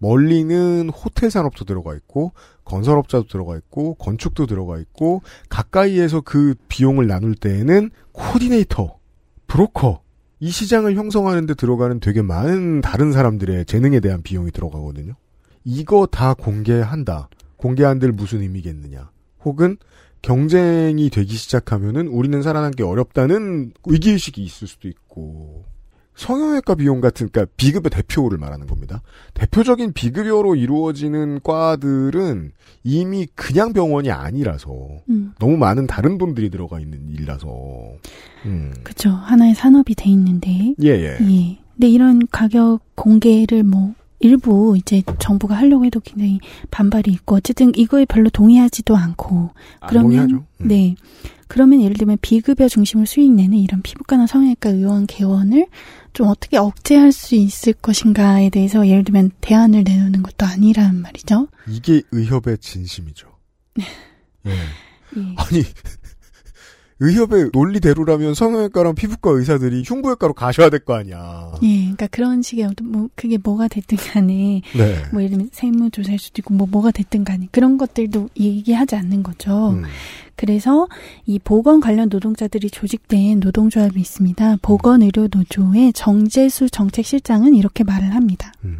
[0.00, 2.32] 멀리는 호텔 산업도 들어가 있고
[2.64, 8.96] 건설업자도 들어가 있고 건축도 들어가 있고 가까이에서 그 비용을 나눌 때에는 코디네이터,
[9.46, 10.02] 브로커
[10.40, 15.14] 이 시장을 형성하는 데 들어가는 되게 많은 다른 사람들의 재능에 대한 비용이 들어가거든요.
[15.64, 17.28] 이거 다 공개한다.
[17.56, 19.10] 공개한들 무슨 의미겠느냐.
[19.44, 19.76] 혹은
[20.22, 25.64] 경쟁이 되기 시작하면은 우리는 살아남기 어렵다는 위기의식이 있을 수도 있고
[26.14, 29.02] 성형외과 비용 같은 그러니까 비급여 대표를 말하는 겁니다.
[29.34, 32.52] 대표적인 비급여로 이루어지는 과들은
[32.84, 34.70] 이미 그냥 병원이 아니라서
[35.08, 35.32] 음.
[35.38, 37.48] 너무 많은 다른 돈들이 들어가 있는 일이라서
[38.46, 38.74] 음.
[38.82, 39.10] 그죠.
[39.10, 40.74] 하나의 산업이 돼 있는데.
[40.82, 41.18] 예, 예.
[41.20, 41.58] 예.
[41.74, 48.04] 근데 이런 가격 공개를 뭐 일부 이제 정부가 하려고 해도 굉장히 반발이 있고 어쨌든 이거에
[48.04, 50.44] 별로 동의하지도 않고 안 그러면 동의하죠.
[50.60, 50.68] 음.
[50.68, 50.94] 네
[51.50, 55.66] 그러면 예를 들면 비급여 중심으로 수익 내는 이런 피부과나 성형외과 의원 개원을
[56.12, 61.48] 좀 어떻게 억제할 수 있을 것인가에 대해서 예를 들면 대안을 내놓는 것도 아니란 말이죠.
[61.66, 63.26] 이게 의협의 진심이죠.
[64.46, 64.52] 예.
[64.52, 65.20] 예.
[65.36, 65.64] 아니
[67.00, 71.50] 의협의 논리대로라면 성형외과랑 피부과 의사들이 흉부외과로 가셔야 될 거 아니야.
[71.62, 75.02] 예, 그러니까 그런 식의 어떤 뭐 그게 뭐가 됐든 간에 네.
[75.12, 79.70] 뭐 예를 들면 세무조사일 수도 있고 뭐 뭐가 됐든 간에 그런 것들도 얘기하지 않는 거죠.
[79.70, 79.84] 음.
[80.36, 80.88] 그래서
[81.26, 84.56] 이 보건 관련 노동자들이 조직된 노동조합이 있습니다.
[84.62, 88.52] 보건의료노조의 정재수 정책실장은 이렇게 말을 합니다.
[88.64, 88.78] 음.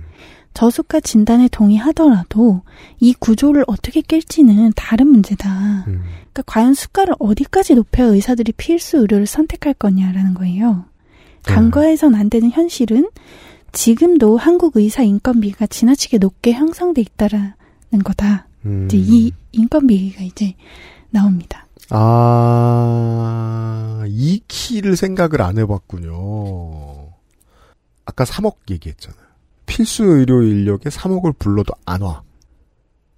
[0.54, 2.62] 저수가 진단에 동의하더라도
[2.98, 5.84] 이 구조를 어떻게 깰지는 다른 문제다.
[5.86, 6.02] 음.
[6.32, 10.84] 그러니까 과연 수가를 어디까지 높여 의사들이 필수 의료를 선택할 거냐라는 거예요.
[11.42, 13.08] 간과해선 안 되는 현실은
[13.72, 17.54] 지금도 한국 의사 인건비가 지나치게 높게 형성돼 있다라는
[18.04, 18.46] 거다.
[18.66, 18.86] 음.
[18.86, 20.54] 이제 이 인건비가 이제
[21.10, 21.66] 나옵니다.
[21.90, 23.24] 아,
[24.06, 27.10] 이 키를 생각을 안 해봤군요.
[28.04, 29.29] 아까 3억 얘기했잖아요.
[29.70, 32.22] 필수 의료 인력에 3억을 불러도 안 와.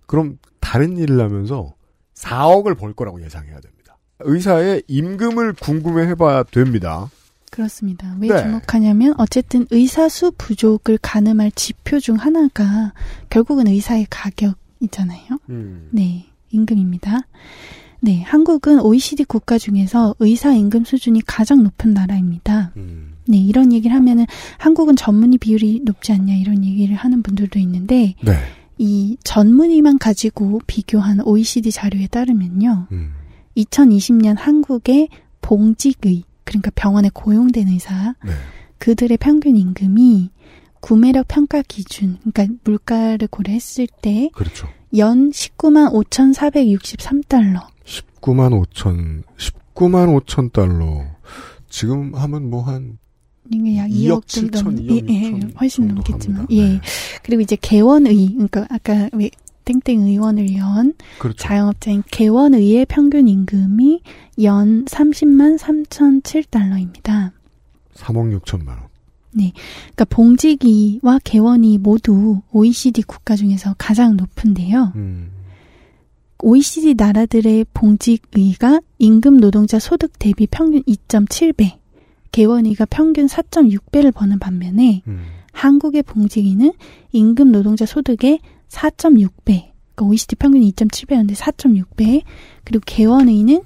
[0.07, 1.75] 그럼 다른 일을 하면서
[2.15, 3.97] 4억을 벌 거라고 예상해야 됩니다.
[4.21, 7.09] 의사의 임금을 궁금해 해봐야 됩니다.
[7.51, 8.15] 그렇습니다.
[8.21, 8.43] 왜 네.
[8.43, 12.93] 주목하냐면 어쨌든 의사 수 부족을 가늠할 지표 중 하나가
[13.31, 15.39] 결국은 의사의 가격이잖아요.
[15.49, 15.89] 음.
[15.91, 17.23] 네, 임금입니다.
[18.01, 22.73] 네, 한국은 OECD 국가 중에서 의사 임금 수준이 가장 높은 나라입니다.
[22.77, 23.12] 음.
[23.33, 24.27] 네, 이런 얘기를 하면은
[24.59, 28.33] 한국은 전문의 비율이 높지 않냐 이런 얘기를 하는 분들도 있는데 네.
[28.77, 32.89] 이 전문의만 가지고 비교한 OECD 자료에 따르면요.
[32.93, 33.13] 음.
[33.57, 35.09] 2020년 한국의
[35.41, 38.33] 봉직의 그러니까 병원에 고용된 의사 네.
[38.79, 40.31] 그들의 평균 임금이
[40.81, 44.69] 구매력 평가 기준 그러니까 물가를 고려했을 때 그렇죠.
[44.99, 47.67] 연 19만 5,463달러.
[47.85, 51.07] 19만 5천, 19만 5천 달러.
[51.69, 52.99] 지금 하면 뭐 한,
[53.53, 56.47] 이게 약 2억 2억 정도 7천, 넘- 2억 예, 예, 6천 훨씬 넘겠지만 합니다.
[56.55, 56.75] 네.
[56.75, 56.81] 예
[57.23, 59.31] 그리고 이제 개원의 그러니까 아까 왜
[59.65, 61.37] 땡땡 의원을 연 그렇죠.
[61.39, 64.01] 자영업자인 개원의의 평균 임금이
[64.43, 67.31] 연 30만 3,007달러입니다.
[67.95, 68.79] 3억 6천만 원.
[69.35, 69.53] 네,
[69.95, 74.93] 그러니까 봉직이와 개원이 모두 OECD 국가 중에서 가장 높은데요.
[74.97, 75.31] 음.
[76.41, 81.79] OECD 나라들의 봉직의가 임금 노동자 소득 대비 평균 2.7배,
[82.33, 85.25] 개원의가 평균 4.6배를 버는 반면에 음.
[85.53, 86.73] 한국의 봉직의는
[87.13, 92.23] 임금 노동자 소득의 4.6배, 그러니까 OECD 평균 2.7배였는데 4.6배,
[92.65, 93.63] 그리고 개원의는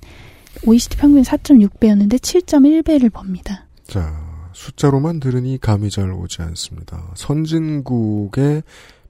[0.67, 3.67] OECD 평균 4.6배였는데 7.1배를 법니다.
[3.85, 7.13] 자, 숫자로만 들으니 감이 잘 오지 않습니다.
[7.15, 8.63] 선진국의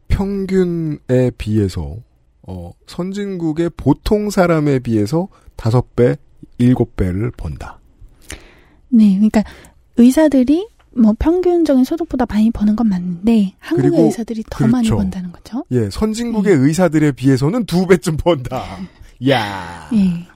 [0.09, 1.96] 평균에 비해서,
[2.42, 6.16] 어, 선진국의 보통 사람에 비해서 다섯 배,
[6.59, 7.80] 일곱 배를 번다.
[8.89, 9.45] 네, 그러니까
[9.97, 15.03] 의사들이 뭐 평균적인 소득보다 많이 버는 건 맞는데 한국의 의사들이 더 많이 그렇죠.
[15.03, 15.64] 번다는 거죠.
[15.70, 18.64] 예, 선진국의 의사들에 비해서는 두 배쯤 번다.
[19.28, 20.26] 야 예.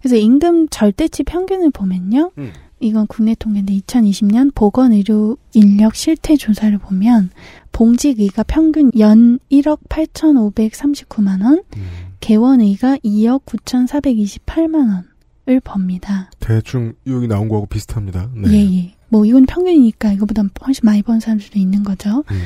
[0.00, 2.32] 그래서 임금 절대치 평균을 보면요.
[2.38, 2.52] 음.
[2.80, 7.30] 이건 국내 통계인데 2020년 보건의료 인력 실태 조사를 보면
[7.72, 11.82] 봉직의가 평균 연 1억 8,539만 원, 음.
[12.20, 15.09] 개원의가 2억 9,428만 원
[15.50, 16.30] 을 법니다.
[16.38, 18.30] 대충 여기 나온 거하고 비슷합니다.
[18.34, 18.52] 네.
[18.52, 18.94] 예, 예.
[19.08, 22.22] 뭐 이건 평균이니까 이거보다 훨씬 많이 번 사람들도 있는 거죠.
[22.30, 22.40] 음.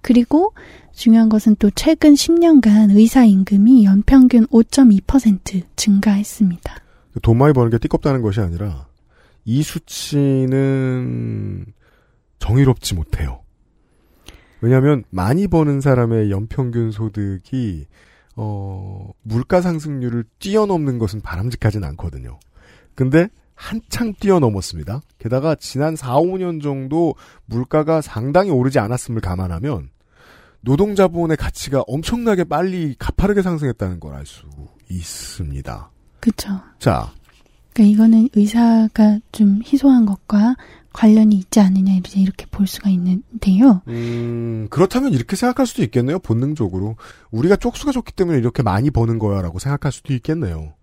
[0.00, 0.54] 그리고
[0.92, 6.76] 중요한 것은 또 최근 10년간 의사 임금이 연평균 5.2% 증가했습니다.
[7.22, 8.86] 돈 많이 버는 게 띠껍다는 것이 아니라
[9.44, 11.66] 이 수치는
[12.38, 13.40] 정의롭지 못해요.
[14.60, 17.86] 왜냐하면 많이 버는 사람의 연평균 소득이
[18.40, 22.38] 어, 물가 상승률을 뛰어넘는 것은 바람직하진 않거든요.
[22.94, 25.00] 근데 한창 뛰어넘었습니다.
[25.18, 27.16] 게다가 지난 4, 5년 정도
[27.46, 29.90] 물가가 상당히 오르지 않았음을 감안하면
[30.60, 34.46] 노동자본의 가치가 엄청나게 빨리 가파르게 상승했다는 걸 알 수
[34.88, 35.90] 있습니다.
[36.20, 36.60] 그렇죠.
[36.78, 37.12] 자,
[37.72, 40.54] 그러니까 이거는 의사가 좀 희소한 것과
[40.92, 43.82] 관련이 있지 않느냐 이렇게 이렇게 볼 수가 있는데요.
[43.88, 46.96] 음, 그렇다면 이렇게 생각할 수도 있겠네요, 본능적으로.
[47.30, 50.74] 우리가 쪽수가 좋기 때문에 이렇게 많이 버는 거야 라고 생각할 수도 있겠네요.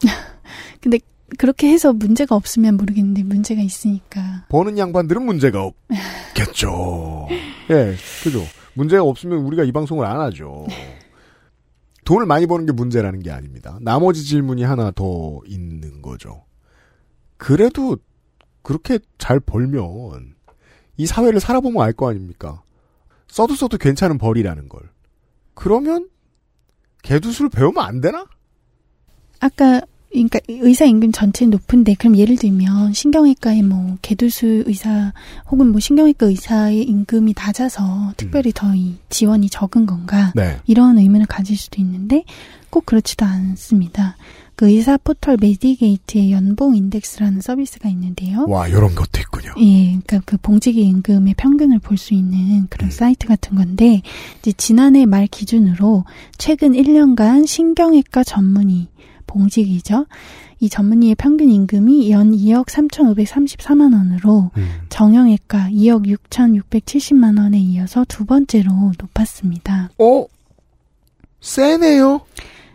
[0.80, 0.98] 근데
[1.38, 4.46] 그렇게 해서 문제가 없으면 모르겠는데 문제가 있으니까.
[4.48, 7.28] 버는 양반들은 문제가 없겠죠.
[7.70, 8.42] 예, 그죠.
[8.74, 10.66] 문제가 없으면 우리가 이 방송을 안 하죠.
[12.04, 13.78] 돈을 많이 버는 게 문제라는 게 아닙니다.
[13.80, 16.44] 나머지 질문이 하나 더 있는 거죠.
[17.38, 17.96] 그래도
[18.64, 20.34] 그렇게 잘 벌면
[20.96, 22.62] 이 사회를 살아보면 알 거 아닙니까?
[23.28, 24.82] 써도 써도 괜찮은 벌이라는 걸.
[25.54, 26.08] 그러면
[27.02, 28.26] 개두술 배우면 안 되나?
[29.38, 35.12] 아까 그러니까 의사 임금 전체 높은데 그럼 예를 들면 신경외과의 뭐 개두술 의사
[35.50, 40.60] 혹은 뭐 신경외과 의사의 임금이 낮아서 특별히 더이 지원이 적은 건가 네.
[40.66, 42.24] 이런 의문을 가질 수도 있는데
[42.70, 44.16] 꼭 그렇지도 않습니다.
[44.56, 48.46] 그 의사 포털 메디게이트의 연봉 인덱스라는 서비스가 있는데요.
[48.48, 49.52] 와, 이런 것도 있군요.
[49.58, 54.02] 예, 그러니까 그 봉직의 임금의 평균을 볼 수 있는 그런 사이트 같은 건데
[54.38, 56.04] 이제 지난해 말 기준으로
[56.38, 58.88] 최근 1년간 신경외과 전문의
[59.26, 60.06] 봉직이죠.
[60.60, 64.50] 이 전문의의 평균 임금이 연 2억 3,534만 원으로
[64.88, 69.90] 정형외과 2억 6,670만 원에 이어서 두 번째로 높았습니다.
[69.98, 70.26] 어?
[71.40, 72.20] 세네요.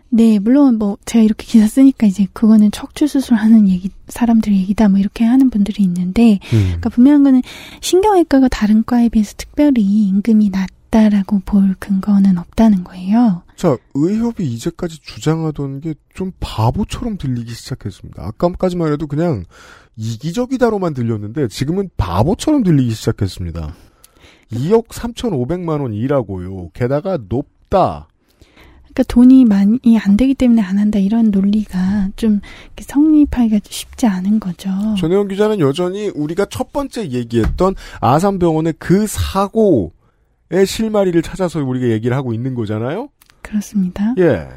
[0.09, 4.99] 네, 물론 뭐 제가 이렇게 기사 쓰니까 이제 그거는 척추 수술하는 얘기 사람들 얘기다 뭐
[4.99, 6.63] 이렇게 하는 분들이 있는데, 음.
[6.65, 7.41] 그러니까 분명한 거는
[7.81, 13.43] 신경외과가 다른 과에 비해서 특별히 임금이 낮다라고 볼 근거는 없다는 거예요.
[13.55, 18.21] 자, 의협이 이제까지 주장하던 게 좀 바보처럼 들리기 시작했습니다.
[18.21, 19.45] 아까까지만 해도 그냥
[19.95, 23.73] 이기적이다로만 들렸는데 지금은 바보처럼 들리기 시작했습니다.
[24.51, 26.71] 2억 3,500만 원이라고요.
[26.73, 28.08] 게다가 높다.
[28.99, 32.41] 그러니까 돈이 많이 안 되기 때문에 안 한다 이런 논리가 좀
[32.79, 34.69] 성립하기가 쉽지 않은 거죠.
[34.97, 42.33] 전혜원 기자는 여전히 우리가 첫 번째 얘기했던 아산병원의 그 사고의 실마리를 찾아서 우리가 얘기를 하고
[42.33, 43.09] 있는 거잖아요?
[43.41, 44.13] 그렇습니다.
[44.17, 44.47] 예.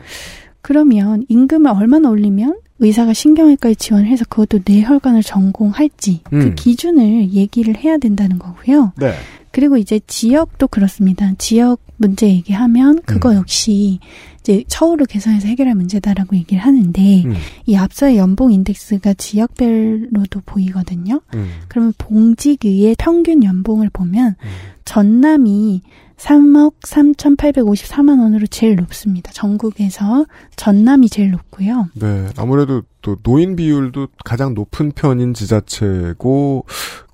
[0.61, 6.55] 그러면 임금을 얼마나 올리면 의사가 신경외과에 지원을 해서 그것도 뇌혈관을 전공할지 그 음.
[6.57, 8.93] 기준을 얘기를 해야 된다는 거고요.
[8.97, 9.13] 네.
[9.53, 11.33] 그리고 이제 지역도 그렇습니다.
[11.39, 14.01] 지역 문제 얘기하면 그거 역시
[14.43, 17.35] 이제 처우를 개선해서 해결할 문제다라고 얘기를 하는데 음.
[17.65, 21.21] 이 앞서의 연봉 인덱스가 지역별로도 보이거든요.
[21.35, 21.49] 음.
[21.69, 24.49] 그러면 봉직 위의 평균 연봉을 보면 음.
[24.85, 25.83] 전남이
[26.17, 29.33] 3억 3,854만 원으로 제일 높습니다.
[29.33, 31.89] 전국에서 전남이 제일 높고요.
[31.95, 36.67] 네, 아무래도 또 노인 비율도 가장 높은 편인 지자체고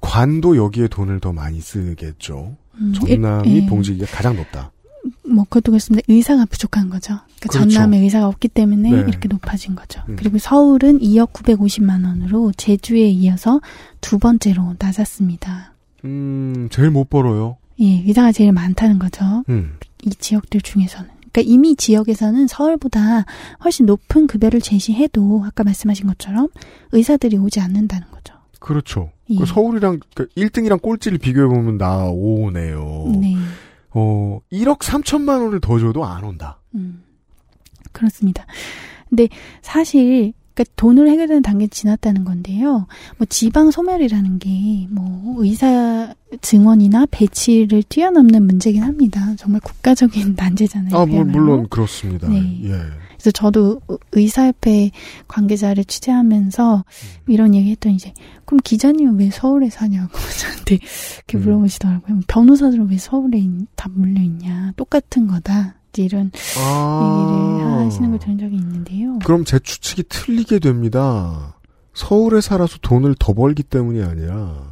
[0.02, 2.56] 관도 여기에 돈을 더 많이 쓰겠죠.
[2.74, 3.66] 음, 전남이 예, 예.
[3.66, 4.72] 봉지기가 가장 높다.
[5.26, 6.04] 뭐 그것도 그렇습니다.
[6.08, 7.18] 의사가 부족한 거죠.
[7.38, 7.70] 그러니까 그렇죠.
[7.70, 8.98] 전남에 의사가 없기 때문에 네.
[9.08, 10.02] 이렇게 높아진 거죠.
[10.08, 10.16] 음.
[10.16, 13.60] 그리고 서울은 2억 950만 원으로 제주에 이어서
[14.00, 15.74] 두 번째로 낮았습니다.
[16.04, 17.56] 음, 제일 못 벌어요.
[17.80, 19.44] 예, 의사가 제일 많다는 거죠.
[19.48, 19.76] 음.
[20.04, 21.08] 이 지역들 중에서는.
[21.32, 23.24] 그러니까 이미 지역에서는 서울보다
[23.62, 26.48] 훨씬 높은 급여를 제시해도 아까 말씀하신 것처럼
[26.92, 28.34] 의사들이 오지 않는다는 거죠.
[28.58, 29.12] 그렇죠.
[29.30, 29.36] 예.
[29.36, 33.12] 그 서울이랑 그 1등이랑 꼴찌를 비교해 보면 나오네요.
[33.20, 33.36] 네.
[33.98, 36.58] 어, 1억 3천만 원을 더 줘도 안 온다.
[36.74, 37.02] 음,
[37.92, 38.46] 그렇습니다.
[39.08, 39.28] 근데
[39.62, 42.86] 사실 그러니까 돈을 해결하는 단계 지났다는 건데요.
[43.16, 49.34] 뭐 지방 소멸이라는 게 뭐 의사 증원이나 배치를 뛰어넘는 문제긴 합니다.
[49.36, 50.96] 정말 국가적인 난제잖아요.
[50.96, 51.24] 아, 물.
[51.24, 52.28] 물론 그렇습니다.
[52.28, 52.60] 네.
[52.64, 52.80] 예.
[53.28, 53.80] 그래서 저도
[54.12, 54.90] 의사협회
[55.28, 56.84] 관계자를 취재하면서
[57.26, 58.14] 이런 얘기 했더니 이제
[58.46, 60.10] 그럼 기자님은 왜 서울에 사냐고
[60.40, 60.78] 저한테
[61.16, 62.20] 이렇게 물어보시더라고요.
[62.26, 64.72] 변호사들은 왜 서울에 있- 다 몰려 있냐?
[64.76, 65.74] 똑같은 거다.
[65.96, 67.54] 이런 아.
[67.58, 69.18] 얘기를 하시는 걸 들은 적이 있는데요.
[69.24, 71.56] 그럼 제 추측이 틀리게 됩니다.
[71.92, 74.62] 서울에 살아서 돈을 더 벌기 때문이 아니라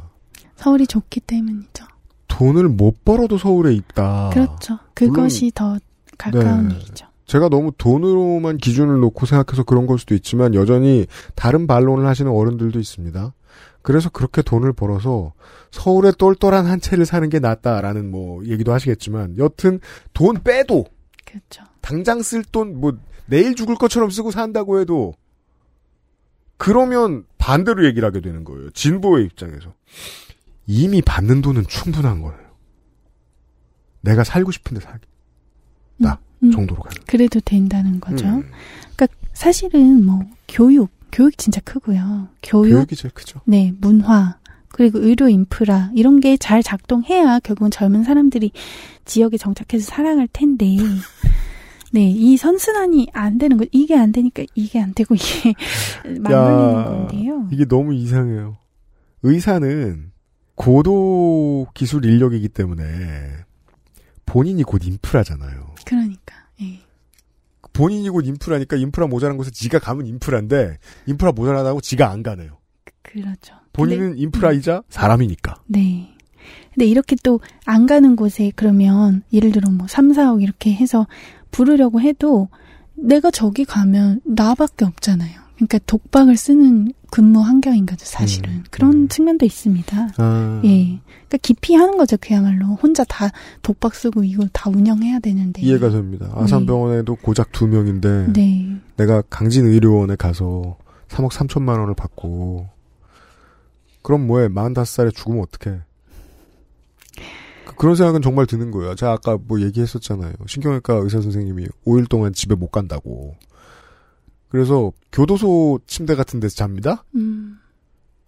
[0.55, 1.85] 서울이 좋기 때문이죠.
[2.29, 4.29] 돈을 못 벌어도 서울에 있다.
[4.31, 4.79] 그렇죠.
[4.93, 5.77] 그것이 더
[6.17, 6.61] 가까운 아.
[6.61, 6.75] 네.
[6.75, 7.06] 얘기죠.
[7.27, 11.05] 제가 너무 돈으로만 기준을 놓고 생각해서 그런 걸 수도 있지만 여전히
[11.35, 13.33] 다른 반론을 하시는 어른들도 있습니다.
[13.81, 15.33] 그래서 그렇게 돈을 벌어서
[15.71, 19.79] 서울에 똘똘한 한 채를 사는 게 낫다라는 뭐 얘기도 하시겠지만 여튼
[20.13, 20.85] 돈 빼도
[21.25, 21.63] 그렇죠.
[21.81, 22.97] 당장 쓸 돈 뭐
[23.27, 25.13] 내일 죽을 것처럼 쓰고 산다고 해도
[26.57, 28.71] 그러면 반대로 얘기를 하게 되는 거예요.
[28.71, 29.73] 진보의 입장에서.
[30.65, 32.39] 이미 받는 돈은 충분한 거예요.
[34.01, 35.16] 내가 살고 싶은데 살겠
[36.01, 36.97] 다 음, 정도로 가는.
[37.07, 38.25] 그래도 된다는 거죠.
[38.27, 38.43] 음.
[38.95, 42.27] 그러니까 사실은 뭐 교육, 교육 진짜 크고요.
[42.43, 43.41] 교육, 교육이 제일 크죠.
[43.45, 44.37] 네, 문화,
[44.69, 48.51] 그리고 의료 인프라 이런 게 잘 작동해야 결국은 젊은 사람들이
[49.05, 50.65] 지역에 정착해서 살아갈 텐데.
[51.93, 55.53] 네, 이 선순환이 안 되는 거 이게 안 되니까 이게 안 되고 이게
[56.19, 57.47] 맞물리는 건데요.
[57.51, 58.57] 이게 너무 이상해요.
[59.23, 60.11] 의사는
[60.55, 62.83] 고도 기술 인력이기 때문에
[64.27, 65.73] 본인이 곧 인프라잖아요.
[65.85, 66.35] 그러니까.
[66.61, 66.79] 예.
[67.73, 72.57] 본인이 곧 인프라니까 인프라 모자란 곳에 지가 가면 인프라인데 인프라 모자라다고 지가 안 가네요.
[73.01, 73.55] 그 렇죠.
[73.73, 75.63] 본인은 인프라이자 사람이니까.
[75.67, 76.13] 네.
[76.73, 81.07] 근데 이렇게 또 안 가는 곳에 그러면 예를 들어 뭐 3, 4억 이렇게 해서
[81.51, 82.49] 부르려고 해도
[82.95, 85.46] 내가 저기 가면 나밖에 없잖아요.
[85.57, 88.63] 그러니까 독박을 쓰는 근무 환경인 거죠, 사실은.
[88.71, 90.09] 그런 측면도 있습니다.
[90.17, 90.61] 아.
[90.65, 90.99] 예.
[91.05, 92.67] 그러니까 기피 하는 거죠, 그야말로.
[92.75, 93.29] 혼자 다
[93.63, 95.61] 독박 쓰고 이걸 다 운영해야 되는데.
[95.61, 96.31] 이해가 됩니다.
[96.35, 98.75] 아산병원에도 고작 두 명인데 네.
[98.97, 100.77] 내가 강진의료원에 가서
[101.09, 102.67] 3억 3천만 원을 받고
[104.03, 105.79] 그럼 뭐해 45살에 죽으면 어떡해
[107.65, 108.95] 그- 그런 생각은 정말 드는 거예요.
[108.95, 110.33] 제가 아까 뭐 얘기했었잖아요.
[110.47, 113.35] 신경외과 의사 선생님이 5일 동안 집에 못 간다고.
[114.49, 117.03] 그래서 교도소 침대 같은 데서 잡니다.
[117.15, 117.59] 음.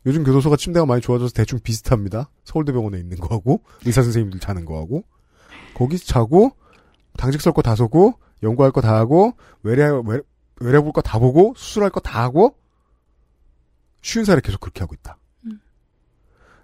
[0.06, 2.30] 요즘 교도소가 침대가 많이 좋아져서 대충 비슷합니다.
[2.46, 5.04] 서울대병원에 있는 거하고 의사 선생님들 자는 거하고
[5.76, 6.52] 거기서 자고
[7.18, 10.22] 당직 설 거 다 서고 연구할 거 다 하고 외래 외래,
[10.62, 12.56] 외래 볼 거 다 보고 수술할 거 다 하고
[14.02, 15.18] 쉬운 살에 계속 그렇게 하고 있다.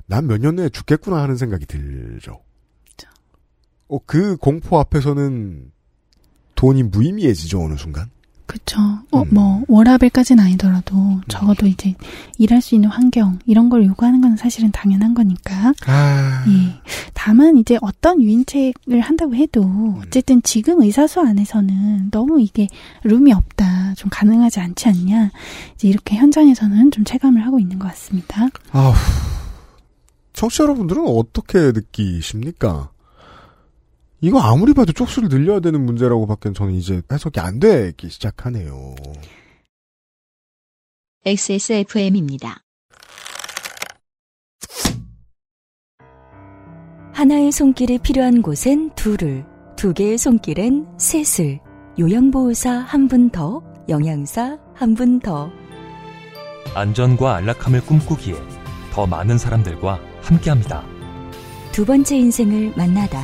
[0.08, 2.42] 난몇 년 내에 죽겠구나 하는 생각이 들죠.
[3.88, 5.72] 어, 그 공포 앞에서는
[6.56, 8.10] 돈이 무의미해지죠 어느 순간.
[8.46, 8.80] 그쵸.
[9.12, 11.96] 어, 뭐, 워라벨까지는 아니더라도, 적어도 이제,
[12.38, 15.74] 일할 수 있는 환경, 이런 걸 요구하는 건 사실은 당연한 거니까.
[15.88, 16.46] 아.
[16.48, 16.80] 예.
[17.14, 22.68] 다만, 이제 어떤 유인책을 한다고 해도, 어쨌든 지금 의사수 안에서는 너무 이게
[23.04, 25.32] 룸이 없다, 좀 가능하지 않지 않냐.
[25.76, 28.48] 이제 이렇게 현장에서는 좀 체감을 하고 있는 것 같습니다.
[28.72, 28.94] 아우.
[30.34, 32.90] 청취자 여러분들은 어떻게 느끼십니까?
[34.22, 38.96] 이거 아무리 봐도 쪽수를 늘려야 되는 문제라고 밖에 저는 이제 해석이 안 되기 시작하네요.
[41.26, 42.62] XSFM입니다.
[47.14, 49.46] 하나의 손길이 필요한 곳엔 둘을,
[49.76, 51.60] 두 개의 손길엔 셋을,
[51.98, 55.50] 요양보호사 한 분 더, 영양사 한 분 더.
[56.76, 58.36] 안전과 안락함을 꿈꾸기에
[58.92, 60.84] 더 많은 사람들과 함께합니다.
[61.72, 63.24] 두 번째 인생을 만나다.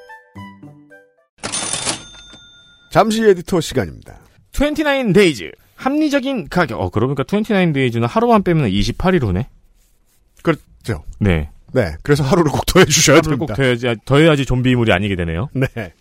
[2.91, 4.19] 잠시 에디터 시간입니다.
[4.53, 5.49] 29 Days.
[5.77, 6.79] 합리적인 가격.
[6.79, 9.45] 어, 그러니까 29 데이즈는 하루만 빼면 28일후네.
[10.43, 11.03] 그렇죠.
[11.17, 11.49] 네.
[11.71, 11.95] 네.
[12.03, 13.53] 그래서 하루를 꼭 더해 주셔야 하루를 됩니다.
[13.53, 15.49] 꼭 더해야지, 더해야지 좀비물이 아니게 되네요.
[15.53, 15.93] 네.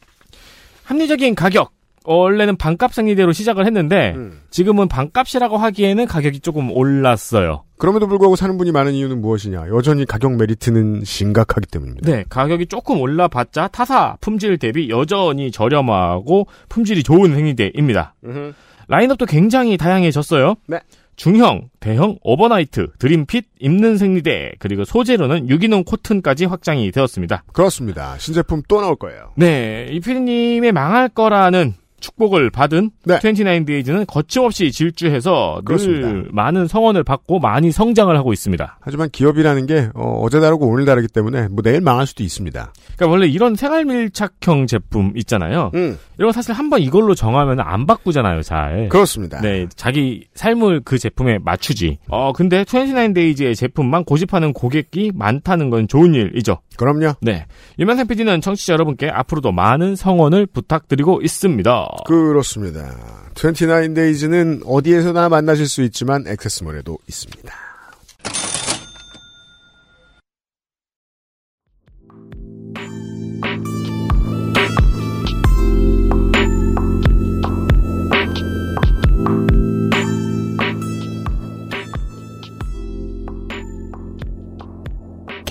[0.84, 1.72] 합리적인 가격.
[2.04, 4.40] 원래는 반값 생리대로 시작을 했는데 음.
[4.50, 7.64] 지금은 반값이라고 하기에는 가격이 조금 올랐어요.
[7.80, 9.68] 그럼에도 불구하고 사는 분이 많은 이유는 무엇이냐?
[9.68, 12.10] 여전히 가격 메리트는 심각하기 때문입니다.
[12.10, 18.14] 네, 가격이 조금 올라봤자 타사 품질 대비 여전히 저렴하고 품질이 좋은 생리대입니다.
[18.86, 20.56] 라인업도 굉장히 다양해졌어요.
[20.66, 20.80] 네.
[21.16, 27.44] 중형, 대형, overnight, 드림핏, 입는 생리대, 그리고 소재로는 유기농 코튼까지 확장이 되었습니다.
[27.52, 28.16] 그렇습니다.
[28.18, 29.32] 신제품 또 나올 거예요.
[29.36, 35.64] 네, 이 피디님의 망할 거라는 축복을 받은 29데이즈는 거침없이 질주해서 네.
[35.64, 36.08] 그렇습니다.
[36.08, 38.78] 늘 많은 성원을 받고 많이 성장을 하고 있습니다.
[38.80, 42.72] 하지만 기업이라는 게 어제 다르고 오늘 다르기 때문에 뭐 내일 망할 수도 있습니다.
[42.96, 45.70] 그러니까 원래 이런 생활 밀착형 제품 있잖아요.
[45.74, 45.98] 음.
[46.18, 48.88] 이거 사실 한번 이걸로 정하면 안 바꾸잖아요, 잘.
[48.88, 49.40] 그렇습니다.
[49.40, 51.98] 네, 자기 삶을 그 제품에 맞추지.
[52.08, 56.58] 어, 근데 29데이즈의 제품만 고집하는 고객이 많다는 건 좋은 일이죠.
[56.76, 57.14] 그럼요.
[57.20, 57.46] 네.
[57.78, 61.88] 유명상 PD는 청취자 여러분께 앞으로도 많은 성원을 부탁드리고 있습니다.
[62.06, 62.96] 그렇습니다.
[63.34, 67.69] 29데이즈는 어디에서나 만나실 수 있지만 액세스몰에도 있습니다.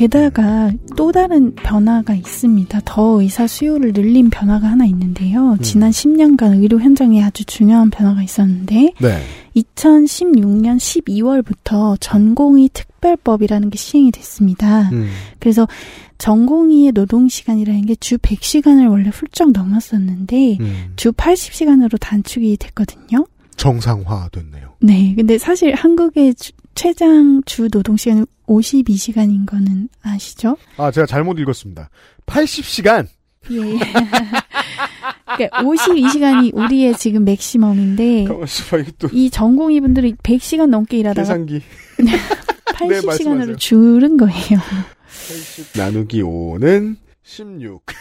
[0.03, 2.79] 게다가 또 다른 변화가 있습니다.
[2.85, 5.57] 더 의사 수요를 늘린 변화가 하나 있는데요.
[5.61, 9.21] 지난 10년간 의료 현장에 아주 중요한 변화가 있었는데 네.
[9.57, 14.89] 2016년 12월부터 전공의 특별법이라는 게 시행이 됐습니다.
[14.93, 15.09] 음.
[15.39, 15.67] 그래서
[16.17, 20.93] 전공의의 노동 시간이라는 게 주 100시간을 원래 훌쩍 넘었었는데 음.
[20.95, 23.25] 주 80시간으로 단축이 됐거든요.
[23.57, 24.75] 정상화 됐네요.
[24.79, 25.13] 네.
[25.17, 30.55] 근데 사실 한국의 주- 최장 주 노동 시간이 52시간인 거는 아시죠?
[30.77, 31.89] 아, 제가 잘못 읽었습니다.
[32.25, 33.05] 80시간.
[33.51, 33.57] 예.
[35.25, 38.27] 그러니까 52시간이 우리의 지금 맥시멈인데
[39.11, 41.61] 이 전공의 분들이 100시간 넘게 일하다가 계산기.
[42.71, 43.55] 80시간으로 말씀하세요.
[43.57, 44.59] 줄은 거예요.
[45.75, 47.83] 나누기 5는 16.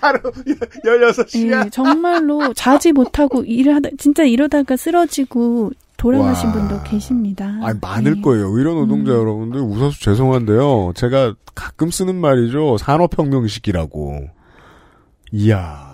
[0.00, 1.66] 하루 16시간.
[1.66, 6.54] 예, 정말로 자지 못하고 일을 하다 진짜 이러다가 쓰러지고 돌아가신 와.
[6.54, 7.58] 분도 계십니다.
[7.62, 8.48] 아니, 많을 거예요.
[8.56, 10.92] 의료 노동자 여러분들 웃어서 죄송한데요.
[10.94, 12.78] 제가 가끔 쓰는 말이죠.
[12.78, 14.28] 산업혁명식이라고.
[15.32, 15.90] 이야.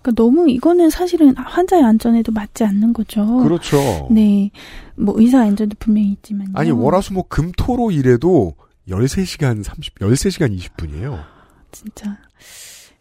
[0.00, 3.26] 그러니까 너무 이거는 사실은 환자의 안전에도 맞지 않는 거죠.
[3.38, 3.76] 그렇죠.
[4.12, 4.52] 네.
[4.94, 6.52] 뭐 의사 안전도 분명히 있지만요.
[6.54, 8.54] 아니, 월화수목 금토로 일해도
[8.88, 11.18] 13시간 30, 13시간 20분이에요.
[11.72, 12.16] 진짜.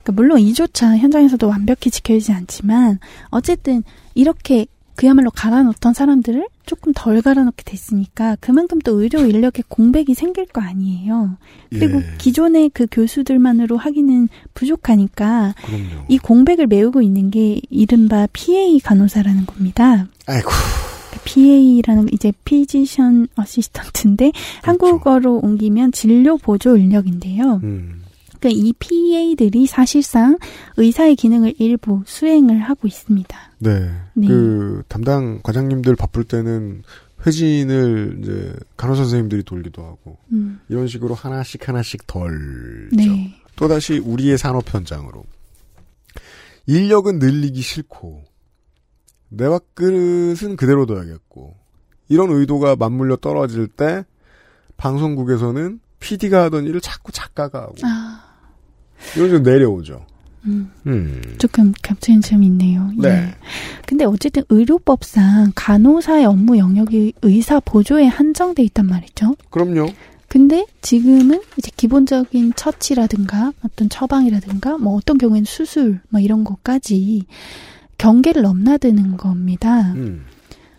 [0.02, 3.00] 그러니까 물론 이조차 현장에서도 완벽히 지켜지지 않지만
[3.30, 3.84] 어쨌든
[4.16, 4.66] 이렇게
[4.96, 11.38] 그야말로 갈아놓던 사람들을 조금 덜 갈아놓게 됐으니까 그만큼 또 의료 인력의 공백이 생길 거 아니에요.
[11.70, 12.06] 그리고 예.
[12.18, 16.06] 기존의 그 교수들만으로 하기는 부족하니까 그럼요.
[16.08, 20.08] 이 공백을 메우고 있는 게 이른바 PA 간호사라는 겁니다.
[20.28, 20.50] 아이고.
[21.24, 24.62] PA라는 이제 피지션 어시스턴트인데 그렇죠.
[24.64, 27.62] 한국어로 옮기면 진료 보조 인력인데요.
[27.64, 28.02] 음.
[28.40, 30.38] 그러니까 이 PA들이 사실상
[30.78, 33.38] 의사의 기능을 일부 수행을 하고 있습니다.
[33.66, 33.92] 네.
[34.14, 34.28] 네.
[34.28, 36.84] 그 담당 과장님들 바쁠 때는
[37.26, 40.60] 회진을 이제 간호 선생님들이 돌기도 하고 음.
[40.70, 43.36] 이런 식으로 하나씩 하나씩 덜 네.
[43.56, 45.26] 또 다시 우리의 산업 현장으로
[46.68, 48.24] 인력은 늘리기 싫고
[49.30, 51.56] 내 밥그릇은 그대로 둬야겠고
[52.08, 54.06] 이런 의도가 맞물려 떨어질 때
[54.78, 58.24] 방송국에서는 PD가 하던 일을 자꾸 작가가 하고 아,
[59.16, 60.06] 이런 좀 내려오죠.
[60.46, 60.72] 음.
[60.88, 61.22] 음.
[61.38, 62.92] 조금 겹치는 점이 있네요.
[62.98, 63.10] 네.
[63.10, 63.36] 예.
[63.86, 69.36] 근데 어쨌든 의료법상 간호사의 업무 영역이 의사 보조에 한정돼 있단 말이죠.
[69.50, 69.90] 그럼요.
[70.28, 77.24] 근데 지금은 이제 기본적인 처치라든가 어떤 처방이라든가 뭐 어떤 경우에는 수술 뭐 이런 것까지
[77.98, 79.94] 경계를 넘나드는 겁니다.
[79.94, 80.26] 음.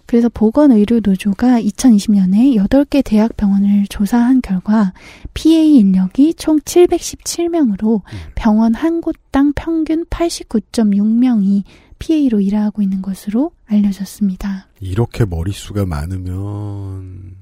[0.07, 4.93] 그래서 보건의료노조가 2020년에 8개 대학 병원을 조사한 결과
[5.35, 8.03] PA 인력이 총 717명으로
[8.35, 11.65] 병원 한 곳당 평균 89.6명이
[11.99, 14.69] PA로 일하고 있는 것으로 알려졌습니다.
[14.81, 17.37] 이렇게 머릿수가 많으면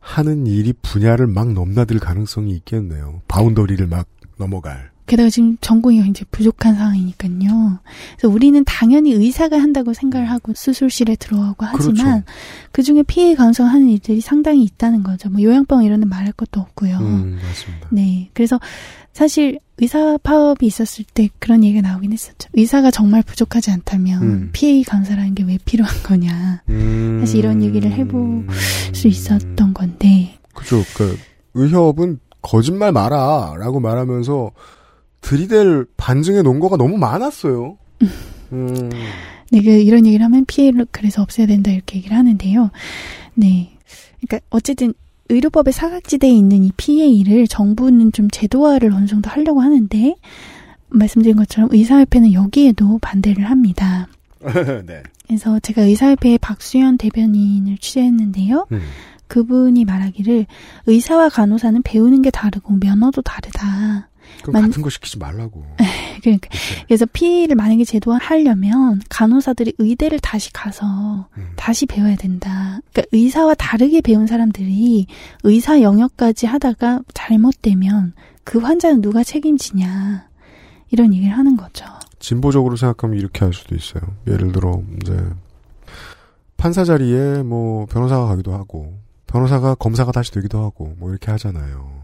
[0.00, 3.22] 하는 일이 분야를 막 넘나들 가능성이 있겠네요.
[3.28, 4.93] 바운더리를 막 넘어갈.
[5.06, 7.78] 게다가 지금 전공이 굉장히 부족한 상황이니까요.
[8.16, 12.24] 그래서 우리는 당연히 의사가 한다고 생각을 하고 수술실에 들어가고 하지만 그렇죠.
[12.72, 15.28] 그 중에 피해 감소하는 일들이 상당히 있다는 거죠.
[15.30, 16.96] 뭐 요양병 이런 데 말할 것도 없고요.
[16.98, 17.88] 음, 맞습니다.
[17.92, 18.30] 네.
[18.32, 18.58] 그래서
[19.12, 22.48] 사실 의사 파업이 있었을 때 그런 얘기가 나오긴 했었죠.
[22.54, 24.50] 의사가 정말 부족하지 않다면 음.
[24.52, 26.62] PA 감사라는 게 왜 필요한 거냐.
[26.70, 27.18] 음.
[27.20, 28.46] 사실 이런 얘기를 해볼
[28.92, 30.38] 수 있었던 건데.
[30.54, 30.82] 그죠.
[30.96, 31.18] 그
[31.54, 34.50] 의협은 거짓말 마라라고 말하면서
[35.24, 37.78] 들이댈 반증의 논거가 너무 많았어요.
[38.52, 38.90] 음.
[39.50, 42.70] 네, 그 이런 얘기를 하면 피해를 그래서 없애야 된다 이렇게 얘기를 하는데요.
[43.34, 43.72] 네.
[44.20, 44.92] 그러니까 어쨌든
[45.30, 50.14] 의료법의 사각지대에 있는 이 PA를 정부는 좀 제도화를 어느 정도 하려고 하는데
[50.88, 54.08] 말씀드린 것처럼 의사협회는 여기에도 반대를 합니다.
[54.86, 55.02] 네.
[55.26, 58.66] 그래서 제가 의사협회의 박수현 대변인을 취재했는데요.
[58.72, 58.80] 음.
[59.26, 60.44] 그분이 말하기를
[60.86, 64.10] 의사와 간호사는 배우는 게 다르고 면허도 다르다.
[64.42, 65.64] 그럼 만- 같은 거 시키지 말라고.
[66.22, 66.48] 그러니까
[66.86, 71.48] 그래서 PA를 만약에 제도화하려면 간호사들이 의대를 다시 가서 음.
[71.56, 72.80] 다시 배워야 된다.
[72.92, 75.06] 그러니까 의사와 다르게 배운 사람들이
[75.42, 78.14] 의사 영역까지 하다가 잘못되면
[78.44, 80.28] 그 환자는 누가 책임지냐
[80.90, 81.84] 이런 얘기를 하는 거죠.
[82.18, 84.02] 진보적으로 생각하면 이렇게 할 수도 있어요.
[84.26, 85.14] 예를 들어 이제
[86.56, 88.94] 판사 자리에 뭐 변호사가 가기도 하고
[89.26, 92.03] 변호사가 검사가 다시 되기도 하고 뭐 이렇게 하잖아요.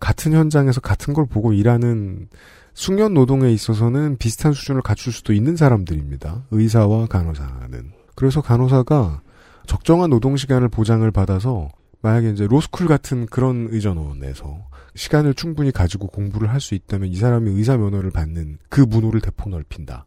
[0.00, 2.28] 같은 현장에서 같은 걸 보고 일하는
[2.74, 6.44] 숙련 노동에 있어서는 비슷한 수준을 갖출 수도 있는 사람들입니다.
[6.50, 7.92] 의사와 간호사는.
[8.14, 9.22] 그래서 간호사가
[9.66, 11.68] 적정한 노동 시간을 보장을 받아서
[12.02, 17.50] 만약에 이제 로스쿨 같은 그런 의전원에서 시간을 충분히 가지고 공부를 할 수 있다면 이 사람이
[17.52, 20.06] 의사 면허를 받는 그 문호를 대폭 넓힌다.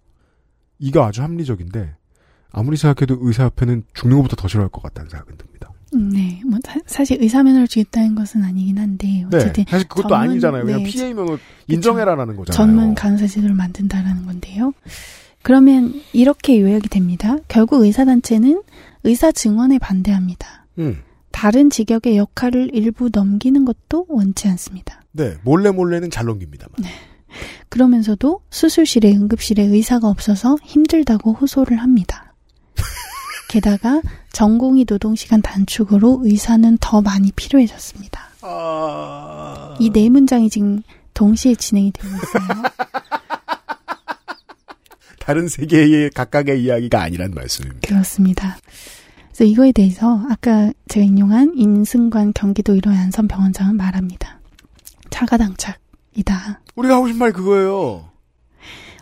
[0.79, 1.95] 이거 아주 합리적인데
[2.51, 5.52] 아무리 생각해도 의사협회는 죽는 것보다 더 싫어할 것 같다는 생각은 듭니다.
[5.97, 10.29] 네, 뭐 사, 실 의사 면허를 주겠다는 것은 아니긴 한데 어쨌든 네, 사실 그것도 전문-
[10.31, 10.65] 아니잖아요.
[10.65, 11.37] 그냥 네, PA 면허
[11.67, 12.55] 인정해라라는 거잖아요.
[12.55, 14.73] 전문 간호사 제도를 만든다라는 건데요.
[15.41, 17.37] 그러면 이렇게 요약이 됩니다.
[17.47, 18.61] 결국 의사 단체는
[19.03, 20.65] 의사 증언에 반대합니다.
[20.79, 20.99] 음.
[21.31, 25.01] 다른 직역의 역할을 일부 넘기는 것도 원치 않습니다.
[25.11, 26.73] 네, 몰래 몰래는 잘 넘깁니다만.
[27.69, 32.32] 그러면서도 수술실에 응급실에 의사가 없어서 힘들다고 호소를 합니다.
[33.53, 34.01] 게다가
[34.31, 38.19] 전공의 노동시간 단축으로 의사는 더 많이 필요해졌습니다.
[39.79, 40.81] 이네 문장이 지금
[41.13, 42.63] 동시에 진행이 되고 있어요.
[45.21, 47.87] 다른 세계의 각각의 이야기가 아니란 말씀입니다.
[47.87, 48.57] 그렇습니다.
[49.27, 54.39] 그래서 이거에 대해서 아까 제가 인용한 인승관 경기도 일원 안선 병원장은 말합니다.
[55.11, 56.61] 자가당착이다.
[56.75, 58.09] 우리가 하고 싶은 말 그거예요.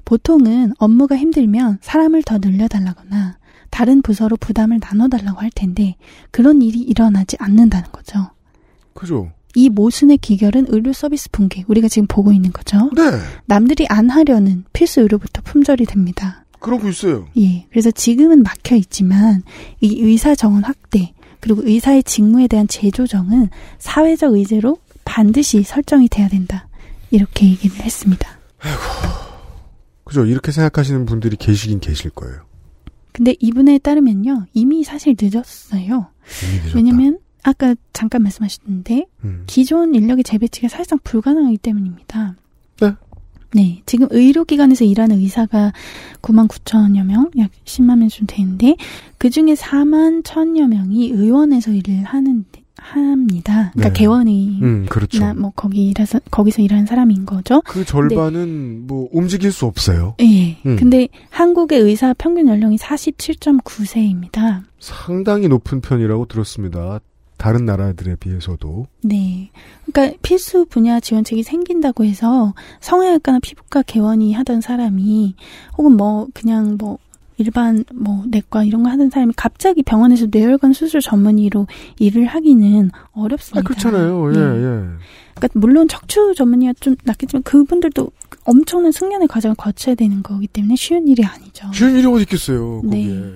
[0.04, 3.39] 보통은 업무가 힘들면 사람을 더 늘려달라거나
[3.72, 5.95] 다른 부서로 부담을 나눠달라고 할 텐데
[6.30, 8.30] 그런 일이 일어나지 않는다는 거죠.
[8.93, 9.32] 그죠?
[9.55, 12.89] 이 모순의 기결은 의료 서비스 붕괴 우리가 지금 보고 있는 거죠.
[12.95, 13.01] 네.
[13.45, 16.45] 남들이 안 하려는 필수 의료부터 품절이 됩니다.
[16.59, 17.28] 그러고 있어요.
[17.38, 17.65] 예.
[17.69, 19.41] 그래서 지금은 막혀 있지만
[19.80, 23.49] 이 의사 정원 확대 그리고 의사의 직무에 대한 재조정은
[23.80, 26.67] 사회적 의제로 반드시 설정이 돼야 된다.
[27.09, 28.39] 이렇게 얘기를 했습니다.
[30.03, 30.26] 그죠?
[30.26, 32.51] 이렇게 생각하시는 분들이 계시긴 계실 거예요.
[33.12, 34.45] 근데 이분에 따르면요.
[34.53, 36.07] 이미 사실 늦었어요.
[36.43, 36.76] 이미.
[36.76, 39.43] 왜냐면 아까 잠깐 말씀하셨는데 음.
[39.47, 42.36] 기존 인력의 재배치가 사실상 불가능하기 때문입니다.
[42.82, 42.91] 네.
[43.53, 45.74] 네, 지금 의료기관에서 일하는 의사가
[46.22, 48.78] 9만 9천여 명, 약 10만 명쯤 되는데
[49.18, 52.45] 그 중에 4만 천여 명이 의원에서 일을 하는
[52.82, 53.72] 합니다.
[53.74, 53.94] 그러니까 네.
[53.94, 55.24] 개원이 음, 그렇죠.
[55.24, 57.62] 나뭐 거기 일해서 거기서 일하는 사람인 거죠.
[57.62, 60.16] 그 절반은 뭐 움직일 수 없어요.
[60.20, 60.58] 예.
[60.66, 60.76] 음.
[60.76, 64.64] 근데 한국의 의사 평균 연령이 47.9세입니다.
[64.80, 67.00] 상당히 높은 편이라고 들었습니다.
[67.38, 68.86] 다른 나라들에 비해서도.
[69.02, 69.50] 네.
[69.86, 75.36] 그러니까 필수 분야 지원책이 생긴다고 해서 성형외과나 피부과 개원이 하던 사람이
[75.78, 77.00] 혹은 뭐 그냥 뭐
[77.42, 81.68] 일반 뭐 내과 이런 거 하던 사람이 갑자기 병원에서 뇌혈관 수술 전문의로
[82.00, 83.60] 일을 하기는 어렵습니다.
[83.60, 84.30] 아, 그렇잖아요.
[84.32, 84.39] 예, 네.
[84.39, 84.84] 예.
[85.36, 88.12] 그러니까 물론 척추 전문의가 좀 낫겠지만 그분들도
[88.44, 91.68] 엄청난 숙련의 과정을 거쳐야 되는 거기 때문에 쉬운 일이 아니죠.
[91.74, 93.08] 쉬운 일이 어디 있겠어요, 거기에.
[93.08, 93.34] 네.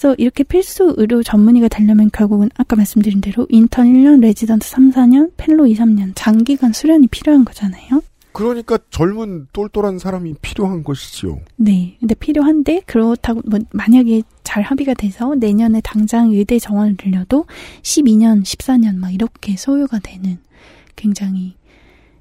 [0.00, 5.30] 그래서 이렇게 필수 의료 전문의가 되려면 결국은 아까 말씀드린 대로 인턴 1년, 레지던트 3, 4년,
[5.36, 8.00] fellow 2, 3년 장기간 수련이 필요한 거잖아요.
[8.32, 11.40] 그러니까 젊은 똘똘한 사람이 필요한 것이지요.
[11.56, 11.96] 네.
[12.00, 17.46] 근데 필요한데 그렇다고 뭐 만약에 잘 합의가 돼서 내년에 당장 의대 정원을 늘려도
[17.82, 20.38] 12년, 14년 막 이렇게 소요가 되는
[20.96, 21.56] 굉장히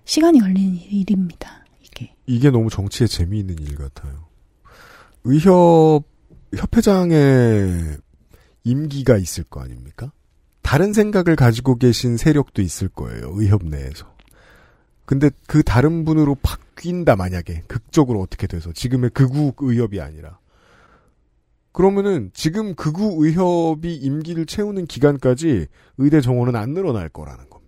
[0.06, 1.66] 시간이 걸리는 일입니다.
[1.82, 2.14] 이게.
[2.26, 4.28] 이게 너무 정치에 재미있는 일 같아요.
[5.24, 6.04] 의협
[6.56, 7.98] 협회장의
[8.64, 10.12] 임기가 있을 거 아닙니까?
[10.62, 13.32] 다른 생각을 가지고 계신 세력도 있을 거예요.
[13.34, 14.14] 의협 내에서.
[15.10, 17.64] 근데 그 다른 분으로 바뀐다 만약에.
[17.66, 18.72] 극적으로 어떻게 돼서.
[18.72, 20.38] 지금의 극우 의협이 아니라.
[21.72, 25.66] 그러면은 지금 극우 의협이 임기를 채우는 기간까지
[25.98, 27.59] 의대 정원은 안 늘어날 거라는 겁니다.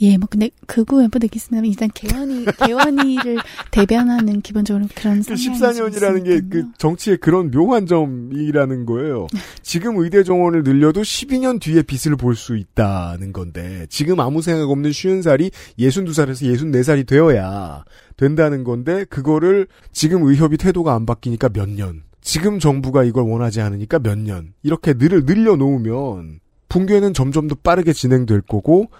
[0.00, 3.38] 예, 뭐 근데 극우 있으면 일단 개원이 개원이를
[3.70, 9.26] 대변하는 기본적으로 그런 그 14년이라는 게 그 정치의 그런 묘한 점이라는 거예요.
[9.62, 14.92] 지금 의대 정원을 늘려도 12년 뒤에 빛을 볼 수 있다는 건데 지금 아무 생각 없는
[14.92, 17.84] 쉬운 살이 62살에서 64살이 되어야
[18.16, 22.02] 된다는 건데 그거를 지금 의협이 태도가 안 바뀌니까 몇 년.
[22.20, 24.52] 지금 정부가 이걸 원하지 않으니까 몇 년.
[24.62, 28.90] 이렇게 늘 늘려 놓으면 붕괴는 점점 더 빠르게 진행될 거고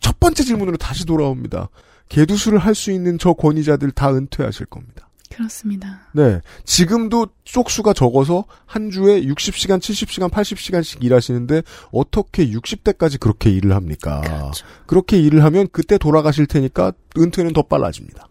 [0.00, 1.68] 첫 번째 질문으로 다시 돌아옵니다.
[2.08, 5.08] 개두수를 할 수 있는 저 권위자들 다 은퇴하실 겁니다.
[5.30, 6.00] 그렇습니다.
[6.12, 6.40] 네.
[6.64, 14.20] 지금도 쪽수가 적어서 한 주에 60시간, 70시간, 80시간씩 일하시는데 어떻게 60대까지 그렇게 일을 합니까?
[14.20, 14.64] 그렇죠.
[14.86, 18.28] 그렇게 일을 하면 그때 돌아가실 테니까 은퇴는 더 빨라집니다.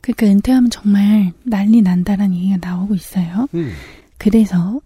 [0.00, 3.48] 그러니까 은퇴하면 정말 난리 난다라는 얘기가 나오고 있어요.
[3.54, 3.72] 음.
[4.16, 4.80] 그래서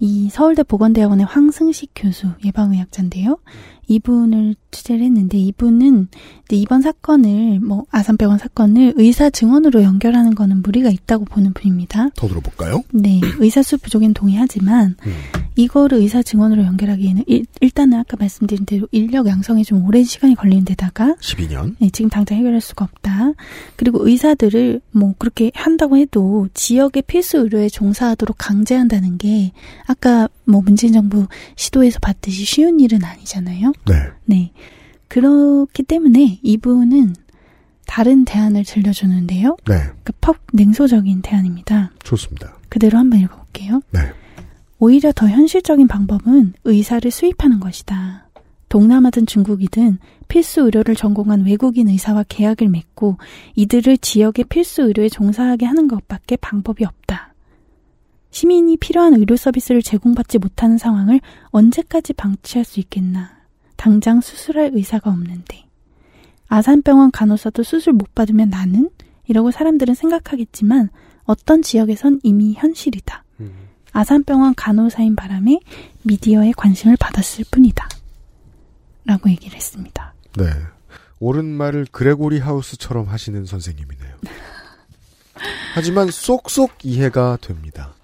[0.00, 3.38] 이 서울대 보건대학원의 황승식 교수 예방의학자인데요.
[3.88, 6.08] 이분을 취재를 했는데 이분은
[6.50, 12.10] 이번 사건을 뭐 아산병원 사건을 의사 증언으로 연결하는 거는 무리가 있다고 보는 분입니다.
[12.14, 12.82] 더 들어볼까요?
[12.92, 15.12] 네, 의사 수 부족엔 동의하지만 음.
[15.56, 20.64] 이거를 의사 증언으로 연결하기에는 일, 일단은 아까 말씀드린 대로 인력 양성에 좀 오랜 시간이 걸리는
[20.64, 21.74] 데다가 12년?
[21.80, 23.32] 네, 지금 당장 해결할 수가 없다.
[23.74, 29.52] 그리고 의사들을 뭐 그렇게 한다고 해도 지역의 필수 의료에 종사하도록 강제한다는 게
[29.86, 31.26] 아까 뭐 문재인 정부
[31.56, 33.72] 시도에서 봤듯이 쉬운 일은 아니잖아요.
[33.86, 33.94] 네.
[34.24, 34.52] 네.
[35.08, 37.14] 그렇기 때문에 이분은
[37.86, 39.56] 다른 대안을 들려주는데요.
[39.66, 39.74] 네.
[40.04, 41.90] 그퍽 냉소적인 대안입니다.
[42.02, 42.54] 좋습니다.
[42.68, 43.80] 그대로 한번 읽어볼게요.
[43.90, 44.00] 네.
[44.78, 48.28] 오히려 더 현실적인 방법은 의사를 수입하는 것이다.
[48.68, 49.98] 동남아든 중국이든
[50.28, 53.16] 필수 의료를 전공한 외국인 의사와 계약을 맺고
[53.56, 57.34] 이들을 지역의 필수 의료에 종사하게 하는 것밖에 방법이 없다.
[58.30, 63.37] 시민이 필요한 의료 서비스를 제공받지 못하는 상황을 언제까지 방치할 수 있겠나.
[63.78, 65.64] 당장 수술할 의사가 없는데.
[66.48, 68.90] 아산병원 간호사도 수술 못 받으면 나는?
[69.28, 70.90] 이라고 사람들은 생각하겠지만
[71.24, 73.24] 어떤 지역에선 이미 현실이다.
[73.92, 75.60] 아산병원 간호사인 바람에
[76.02, 77.88] 미디어의 관심을 받았을 뿐이다.
[79.04, 80.12] 라고 얘기를 했습니다.
[80.36, 80.44] 네.
[81.20, 84.16] 옳은 말을 그레고리 하우스처럼 하시는 선생님이네요.
[85.74, 87.94] 하지만 쏙쏙 이해가 됩니다.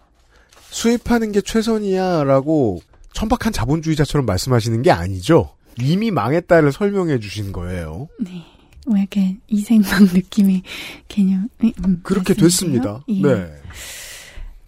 [0.71, 2.81] 수입하는 게 최선이야 라고
[3.13, 5.55] 천박한 자본주의자처럼 말씀하시는 게 아니죠.
[5.81, 8.09] 이미 망했다를 설명해 주신 거예요.
[8.21, 8.45] 네.
[8.87, 10.63] 왜 이렇게 이생망 느낌의
[11.09, 11.49] 개념.
[11.63, 13.03] 음, 그렇게 됐습니다.
[13.09, 13.23] 예.
[13.23, 13.53] 네.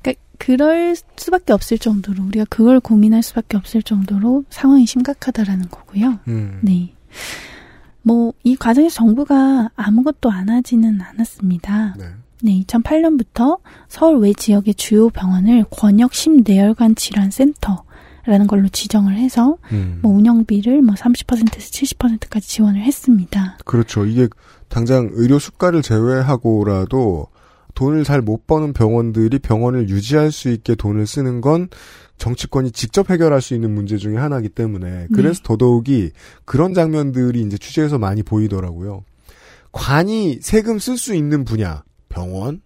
[0.03, 6.21] 그러니까 그럴 수밖에 없을 정도로 우리가 그걸 고민할 수밖에 없을 정도로 상황이 심각하다라는 거고요.
[6.29, 6.61] 음.
[6.63, 6.95] 네.
[8.03, 11.97] 뭐 이 과정에서 정부가 아무것도 안 하지는 않았습니다.
[11.99, 12.05] 네.
[12.43, 17.83] 네, 2008년부터 서울 외 지역의 주요 병원을 권역 심뇌혈관 질환 센터
[18.27, 20.01] 라는 걸로 지정을 해서 음.
[20.03, 23.59] 뭐 운영비를 뭐 30%에서 70%까지 지원을 했습니다.
[23.65, 24.05] 그렇죠.
[24.05, 24.29] 이게
[24.69, 27.29] 당장 의료 수가를 제외하고라도
[27.75, 31.69] 돈을 잘 못 버는 병원들이 병원을 유지할 수 있게 돈을 쓰는 건
[32.17, 36.11] 정치권이 직접 해결할 수 있는 문제 중에 하나이기 때문에 그래서 더더욱이
[36.47, 39.05] 그런 장면들이 이제 취재에서 많이 보이더라고요.
[39.73, 42.63] 관이 세금 쓸 수 있는 분야, 병원,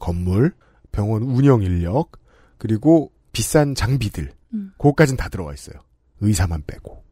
[0.00, 0.52] 건물,
[0.90, 2.10] 병원 운영 인력,
[2.58, 4.72] 그리고 비싼 장비들, 음.
[4.78, 5.80] 그것까진 다 들어가 있어요.
[6.20, 7.08] 의사만 빼고.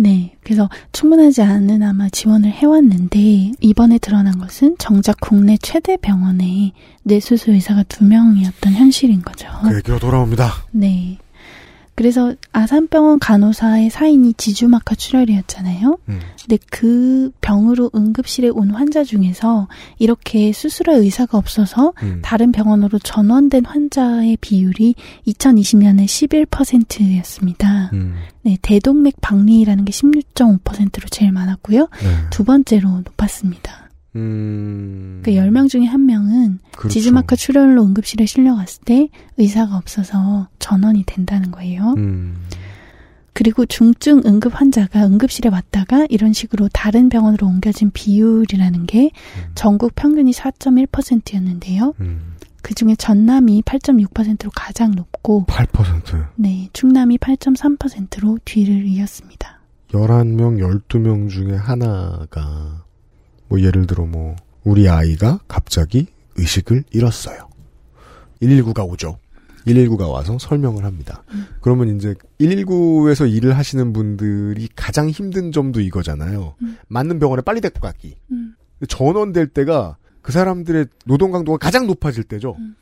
[0.00, 6.72] 네, 그래서 충분하지 않은 아마 지원을 해왔는데 이번에 드러난 것은 정작 국내 최대 병원에
[7.02, 9.48] 뇌수술 의사가 두 명이었던 현실인 거죠.
[9.64, 10.52] 그 얘기로 돌아옵니다.
[10.70, 11.18] 네.
[11.98, 15.98] 그래서 아산병원 간호사의 사인이 지주마카 출혈이었잖아요.
[16.08, 16.20] 음.
[16.40, 19.66] 근데 그 병으로 응급실에 온 환자 중에서
[19.98, 22.20] 이렇게 수술할 의사가 없어서 음.
[22.22, 24.94] 다른 병원으로 전원된 환자의 비율이
[25.26, 27.90] 2020년에 11%였습니다.
[27.94, 28.14] 음.
[28.42, 31.88] 네, 대동맥 박리라는 게 16.5%로 제일 많았고요.
[32.00, 32.08] 네.
[32.30, 33.87] 두 번째로 높았습니다.
[34.18, 35.20] 음.
[35.24, 36.88] 그 10명 중에 한 명은 그렇죠.
[36.88, 41.94] 지주마카 출혈로 응급실에 실려갔을 때 의사가 없어서 전원이 된다는 거예요.
[41.96, 42.36] 음.
[43.32, 49.12] 그리고 중증 응급 환자가 응급실에 왔다가 이런 식으로 다른 병원으로 옮겨진 비율이라는 게
[49.54, 51.94] 전국 평균이 4.1%였는데요.
[52.00, 52.34] 음.
[52.62, 56.26] 그 중에 전남이 8.6%로 가장 높고 8%.
[56.34, 59.60] 네, 충남이 8.3%로 뒤를 이었습니다.
[59.92, 60.58] 11명,
[60.88, 62.84] 12명 중에 하나가
[63.48, 67.48] 뭐 예를 들어 뭐 우리 아이가 갑자기 의식을 잃었어요.
[68.40, 69.18] 119가 오죠.
[69.66, 71.24] 119가 와서 설명을 합니다.
[71.32, 71.46] 음.
[71.60, 76.54] 그러면 이제 119에서 일을 하시는 분들이 가장 힘든 점도 이거잖아요.
[76.62, 76.76] 음.
[76.88, 78.16] 맞는 병원에 빨리 데리고 가기.
[78.30, 78.54] 음.
[78.88, 82.56] 전원될 때가 그 사람들의 노동 강도가 가장 높아질 때죠.
[82.58, 82.76] 음.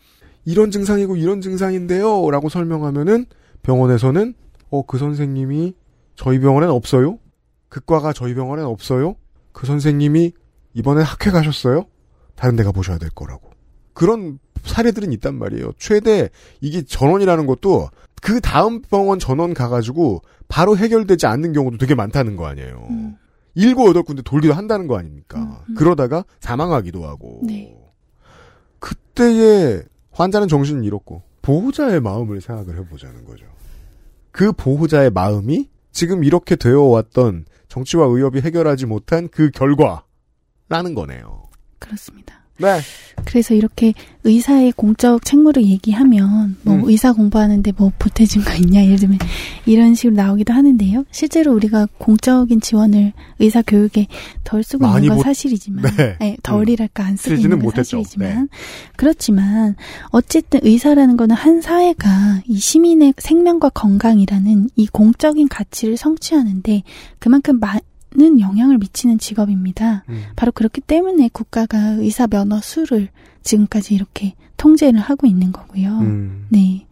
[0.44, 2.30] 이런 증상이고 이런 증상인데요.
[2.30, 3.26] 라고 설명하면은
[3.62, 4.34] 병원에서는
[4.70, 5.74] 어, 그 선생님이
[6.14, 7.18] 저희 병원엔 없어요?
[7.68, 9.16] 그과가 저희 병원엔 없어요?
[9.52, 10.32] 그 선생님이
[10.76, 11.86] 이번에 학회 가셨어요?
[12.34, 13.50] 다른 데 가보셔야 될 거라고.
[13.94, 15.72] 그런 사례들은 있단 말이에요.
[15.78, 16.28] 최대
[16.60, 17.88] 이게 전원이라는 것도
[18.20, 22.88] 그 다음 병원 전원 가가지고 바로 해결되지 않는 경우도 되게 많다는 거 아니에요.
[23.54, 25.64] 일곱 여덟 군데 돌기도 한다는 거 아닙니까?
[25.76, 27.40] 그러다가 사망하기도 하고.
[27.42, 27.74] 네.
[28.78, 33.46] 그때의 환자는 정신을 잃었고 보호자의 마음을 생각을 해보자는 거죠.
[34.30, 40.04] 그 보호자의 마음이 지금 이렇게 되어 왔던 정치와 의협이 해결하지 못한 그 결과
[40.68, 41.44] 라는 거네요.
[41.78, 42.42] 그렇습니다.
[42.58, 42.80] 네.
[43.26, 43.92] 그래서 이렇게
[44.24, 46.82] 의사의 공적 책무를 얘기하면 뭐 음.
[46.86, 49.18] 의사 공부하는데 뭐 보태준 거 있냐 예를 들면
[49.66, 51.04] 이런 식으로 나오기도 하는데요.
[51.10, 54.06] 실제로 우리가 공적인 지원을 의사 교육에
[54.42, 56.16] 덜 쓰고 있는 건 못- 사실이지만 네.
[56.18, 57.72] 네, 덜이랄까 안 쓰고 있는 건.
[57.74, 58.48] 사실이지만
[58.96, 59.76] 그렇지만
[60.08, 66.82] 어쨌든 의사라는 거는 한 사회가 이 시민의 생명과 건강이라는 이 공적인 가치를 성취하는데
[67.18, 67.60] 그만큼
[68.16, 70.04] 많은 영향을 미치는 직업입니다.
[70.08, 70.22] 음.
[70.34, 73.08] 바로 그렇기 때문에 국가가 의사 면허 수를
[73.42, 75.98] 지금까지 이렇게 통제를 하고 있는 거고요.
[75.98, 76.46] 음.
[76.48, 76.86] 네.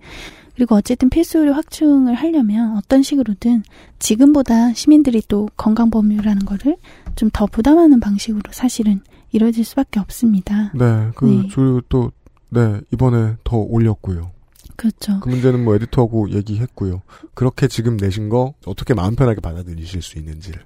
[0.55, 3.65] 그리고 어쨌든 필수 의료 확충을 하려면 어떤 식으로든
[3.99, 6.77] 지금보다 시민들이 또 건강 범위라는 거를
[7.17, 9.01] 좀 더 부담하는 방식으로 사실은
[9.33, 10.71] 이루어질 수밖에 없습니다.
[10.75, 11.11] 네.
[11.17, 11.49] 그, 네.
[11.53, 12.13] 그리고 또,
[12.51, 12.81] 네.
[12.93, 14.31] 이번에 더 올렸고요.
[14.77, 15.21] 그렇죠.
[15.21, 17.03] 그 문제는 뭐 에디터하고 얘기했고요.
[17.35, 20.63] 그렇게 지금 내신 거 어떻게 마음 편하게 받아들이실 수 있는지를.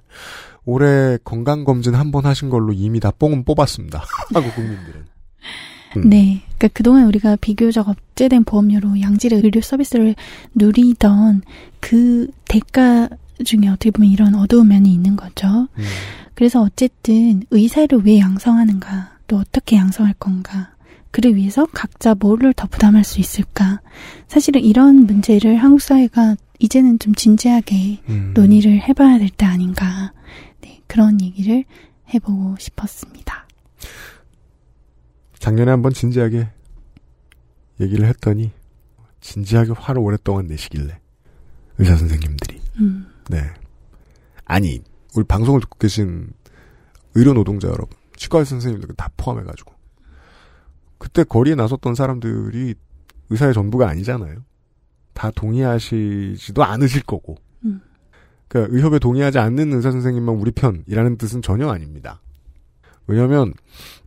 [0.65, 4.03] 올해 건강검진 한 번 하신 걸로 이미 다 뽕은 뽑았습니다.
[4.33, 5.05] 한국 국민들은.
[5.97, 6.09] 음.
[6.09, 6.41] 네.
[6.57, 10.15] 그러니까 그동안 우리가 비교적 억제된 보험료로 양질의 의료 서비스를
[10.55, 11.41] 누리던
[11.79, 13.09] 그 대가
[13.43, 15.47] 중에 어떻게 보면 이런 어두운 면이 있는 거죠.
[15.47, 15.83] 음.
[16.35, 20.71] 그래서 어쨌든 의사를 왜 양성하는가, 또 어떻게 양성할 건가,
[21.11, 23.81] 그를 위해서 각자 뭐를 더 부담할 수 있을까.
[24.27, 28.33] 사실은 이런 문제를 한국 사회가 이제는 좀 진지하게 음.
[28.35, 30.13] 논의를 해봐야 될 때 아닌가.
[30.61, 31.63] 네, 그런 얘기를
[32.13, 33.47] 해보고 싶었습니다.
[35.39, 36.49] 작년에 한번 진지하게
[37.79, 38.51] 얘기를 했더니
[39.21, 40.99] 진지하게 화를 오랫동안 내시길래
[41.77, 43.07] 의사 선생님들이 음.
[43.29, 43.41] 네
[44.43, 44.81] 아니
[45.15, 46.29] 우리 방송을 듣고 계신
[47.15, 49.73] 의료 노동자 여러분 치과 의사 선생님들 다 포함해가지고
[50.99, 52.75] 그때 거리에 나섰던 사람들이
[53.31, 54.43] 의사의 전부가 아니잖아요
[55.13, 57.81] 다 동의하시지도 않으실 거고 음.
[58.47, 62.19] 그러니까 의협에 동의하지 않는 의사 선생님만 우리 편이라는 뜻은 전혀 아닙니다.
[63.07, 63.53] 왜냐하면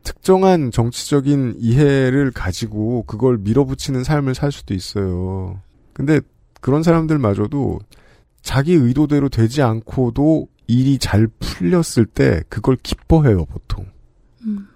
[0.02, 5.60] 특정한 정치적인 이해를 가지고 그걸 밀어붙이는 삶을 살 수도 있어요.
[5.92, 6.20] 근데
[6.60, 7.80] 그런 사람들마저도
[8.42, 13.86] 자기 의도대로 되지 않고도 일이 잘 풀렸을 때 그걸 기뻐해요, 보통.
[14.42, 14.68] 음.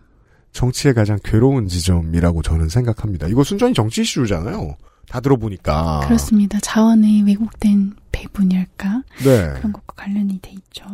[0.56, 3.28] 정치의 가장 괴로운 지점이라고 저는 생각합니다.
[3.28, 4.76] 이거 순전히 정치 이슈잖아요.
[5.06, 6.00] 다 들어보니까.
[6.06, 6.58] 그렇습니다.
[6.60, 9.02] 자원의 왜곡된 배분이랄까?
[9.18, 9.52] 네.
[9.58, 10.86] 그런 것과 관련이 돼 있죠.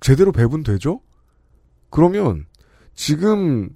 [0.00, 1.02] 제대로 배분되죠?
[1.90, 2.46] 그러면
[2.94, 3.68] 지금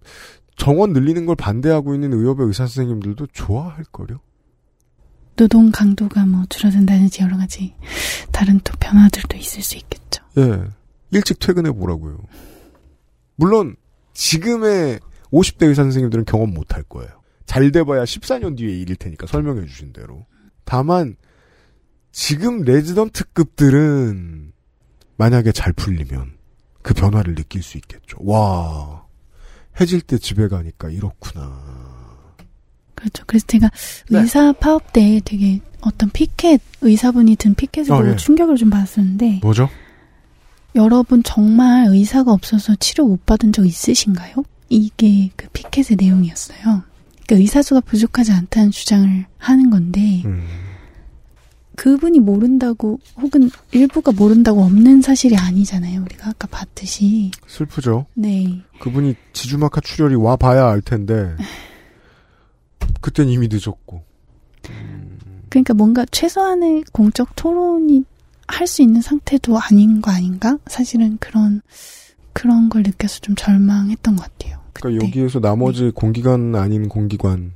[0.57, 4.21] 정원 늘리는 걸 반대하고 있는 의협의 의사 선생님들도 좋아할 거요.
[5.37, 7.75] 노동 강도가 뭐 줄어든다든지 여러 가지
[8.33, 10.25] 다른 또 변화들도 있을 수 있겠죠.
[10.39, 10.63] 예.
[11.11, 12.19] 일찍 퇴근해 보라고요.
[13.37, 13.77] 물론
[14.15, 15.01] 지금의
[15.33, 17.11] 50대 의사 선생님들은 경험 못 할 거예요.
[17.47, 20.27] 잘 돼봐야 14년 뒤에 일일 테니까 설명해 주신 대로.
[20.65, 21.17] 다만
[22.13, 24.53] 지금 레지던트급들은
[25.17, 26.33] 만약에 잘 풀리면
[26.83, 28.19] 그 변화를 느낄 수 있겠죠.
[28.21, 29.05] 와
[29.81, 31.61] 해질 때 집에 가니까 이렇구나.
[32.95, 33.25] 그렇죠.
[33.27, 33.71] 그래서 제가
[34.11, 34.21] 네.
[34.21, 38.17] 의사 파업 때 되게 어떤 피켓 의사분이 든 피켓을 어, 보고 예.
[38.17, 39.69] 충격을 좀 받았었는데 뭐죠?
[40.75, 44.35] 여러분 정말 의사가 없어서 치료 못 받은 적 있으신가요?
[44.71, 46.59] 이게 그 피켓의 내용이었어요.
[46.63, 50.45] 그러니까 의사 수가 부족하지 않다는 주장을 하는 건데 음.
[51.77, 56.03] 그분이 모른다고 혹은 일부가 모른다고 없는 사실이 아니잖아요.
[56.03, 57.31] 우리가 아까 봤듯이.
[57.47, 58.07] 슬프죠.
[58.15, 58.61] 네.
[58.81, 61.35] 그분이 지주마카 출혈이 와 봐야 알 텐데
[63.01, 64.05] 그땐 이미 늦었고.
[65.49, 68.05] 그러니까 뭔가 최소한의 공적 토론이
[68.47, 70.59] 할 수 있는 상태도 아닌 거 아닌가?
[70.67, 71.63] 사실은 그런
[72.33, 74.60] 그런 걸 느껴서 좀 절망했던 것 같아요.
[74.73, 77.53] 그러니까 여기에서 나머지 공기관 아닌 공기관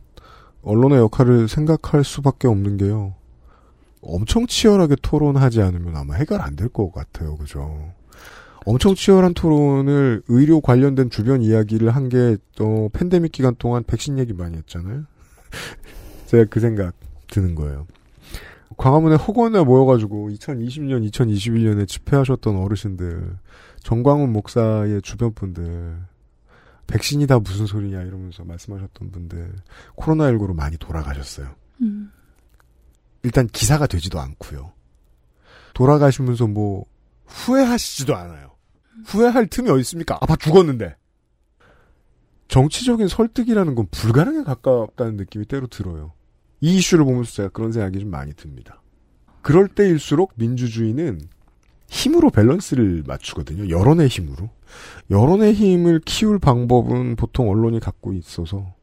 [0.63, 3.15] 언론의 역할을 생각할 수밖에 없는 게요.
[4.01, 7.37] 엄청 치열하게 토론하지 않으면 아마 해결 안 될 것 같아요.
[7.37, 7.93] 그죠?
[8.67, 14.33] 엄청 치열한 토론을 의료 관련된 주변 이야기를 한 게, 어, 팬데믹 기간 동안 백신 얘기
[14.33, 15.05] 많이 했잖아요?
[16.27, 16.95] 제가 그 생각
[17.29, 17.87] 드는 거예요.
[18.77, 23.37] 광화문에 허건에 모여가지고 2020년, 2021년에 집회하셨던 어르신들,
[23.83, 25.97] 정광훈 목사의 주변 분들,
[26.87, 29.57] 백신이다 무슨 소리냐 이러면서 말씀하셨던 분들,
[29.97, 31.55] 코로나19로 많이 돌아가셨어요.
[31.83, 32.11] 음.
[33.23, 34.73] 일단 기사가 되지도 않고요.
[35.73, 36.85] 돌아가시면서 뭐
[37.27, 38.53] 후회하시지도 않아요.
[39.07, 40.17] 후회할 틈이 어디 있습니까?
[40.21, 40.97] 아파 죽었는데.
[42.49, 46.13] 정치적인 설득이라는 건 불가능에 가깝다는 느낌이 때로 들어요.
[46.61, 48.83] 이 이슈를 보면서 제가 그런 생각이 좀 많이 듭니다.
[49.43, 51.21] 그럴 때일수록 민주주의는
[51.89, 53.69] 힘으로 밸런스를 맞추거든요.
[53.69, 54.51] 여론의 힘으로.
[55.11, 58.75] 여론의 힘을 키울 방법은 보통 언론이 갖고 있어서.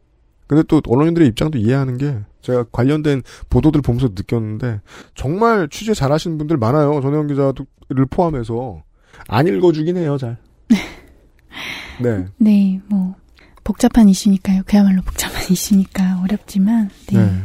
[0.47, 4.81] 근데 또 언론인들의 입장도 이해하는 게 제가 관련된 보도들 보면서 느꼈는데
[5.15, 6.99] 정말 취재 잘하시는 분들 많아요.
[7.01, 8.83] 전혜영 기자를 포함해서
[9.27, 10.37] 안 읽어주긴 해요, 잘.
[12.01, 12.25] 네.
[12.37, 13.15] 네, 뭐
[13.63, 14.63] 복잡한 이슈니까요.
[14.65, 17.17] 그야말로 복잡한 이슈니까 어렵지만 네.
[17.17, 17.43] 네.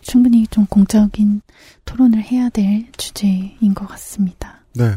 [0.00, 1.42] 충분히 좀 공적인
[1.84, 4.62] 토론을 해야 될 주제인 것 같습니다.
[4.74, 4.96] 네.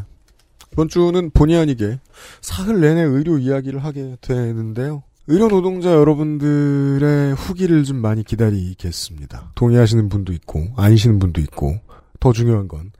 [0.71, 1.99] 이번 주는 본의 아니게
[2.41, 5.03] 사흘 내내 의료 이야기를 하게 되는데요.
[5.27, 9.51] 의료 노동자 여러분들의 후기를 좀 많이 기다리겠습니다.
[9.55, 11.79] 동의하시는 분도 있고 아니시는 분도 있고
[12.19, 12.91] 더 중요한 건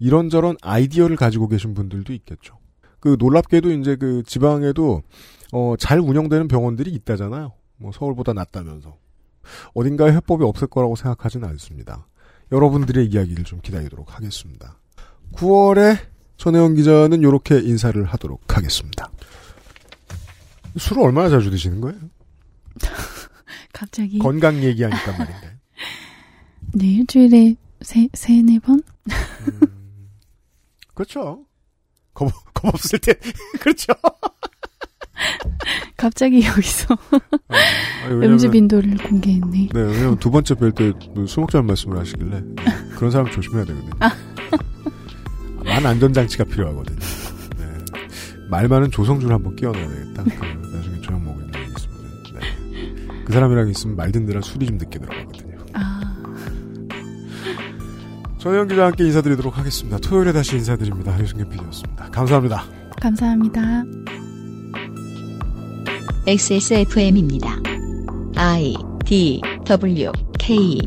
[0.00, 2.58] 이런저런 아이디어를 가지고 계신 분들도 있겠죠.
[3.00, 5.02] 그 놀랍게도 이제 그 지방에도
[5.52, 7.52] 어, 잘 운영되는 병원들이 있다잖아요.
[7.76, 8.96] 뭐 서울보다 낫다면서
[9.74, 12.06] 어딘가에 해법이 없을 거라고 생각하지는 않습니다.
[12.50, 14.78] 여러분들의 이야기를 좀 기다리도록 하겠습니다.
[15.32, 15.98] 9월에
[16.38, 19.10] 전혜원 기자는 이렇게 인사를 하도록 하겠습니다.
[20.78, 21.98] 술을 얼마나 자주 드시는 거예요?
[23.72, 25.58] 갑자기 건강 얘기하니까 말인데.
[26.74, 28.82] 네, 일주일에 세, 세네 번?
[29.10, 29.60] 음,
[30.94, 31.44] 그렇죠.
[32.14, 33.14] 겁, 겁 없을 때,
[33.60, 33.92] 그렇죠.
[35.96, 36.96] 갑자기 여기서
[38.08, 39.68] 왜냐면- 음주 빈도를 공개했네.
[39.72, 42.42] 네, 왜냐면 두 번째 뵐때술 먹자는 말씀을 하시길래
[42.96, 43.90] 그런 사람 조심해야 되거든요.
[45.80, 46.98] 만 안전장치가 필요하거든요.
[47.56, 47.64] 네.
[48.50, 50.24] 말 많은 조성줄 한번 끼워 넣어야 되겠다.
[50.24, 50.30] 그
[50.76, 51.96] 나중에 저녁 먹을 때 있으면.
[52.34, 52.40] 네.
[53.24, 55.48] 그 사람이랑 있으면 말 듣느라 술이 좀 늦게 들어가거든요.
[58.38, 59.98] 전혜영 기자와 함께 인사드리도록 하겠습니다.
[59.98, 61.20] 토요일에 다시 인사드립니다.
[61.20, 62.10] 유승균 PD였습니다.
[62.10, 62.64] 감사합니다.
[63.00, 63.84] 감사합니다.
[66.26, 67.56] XSFM입니다.
[68.36, 68.74] I
[69.04, 70.78] D W K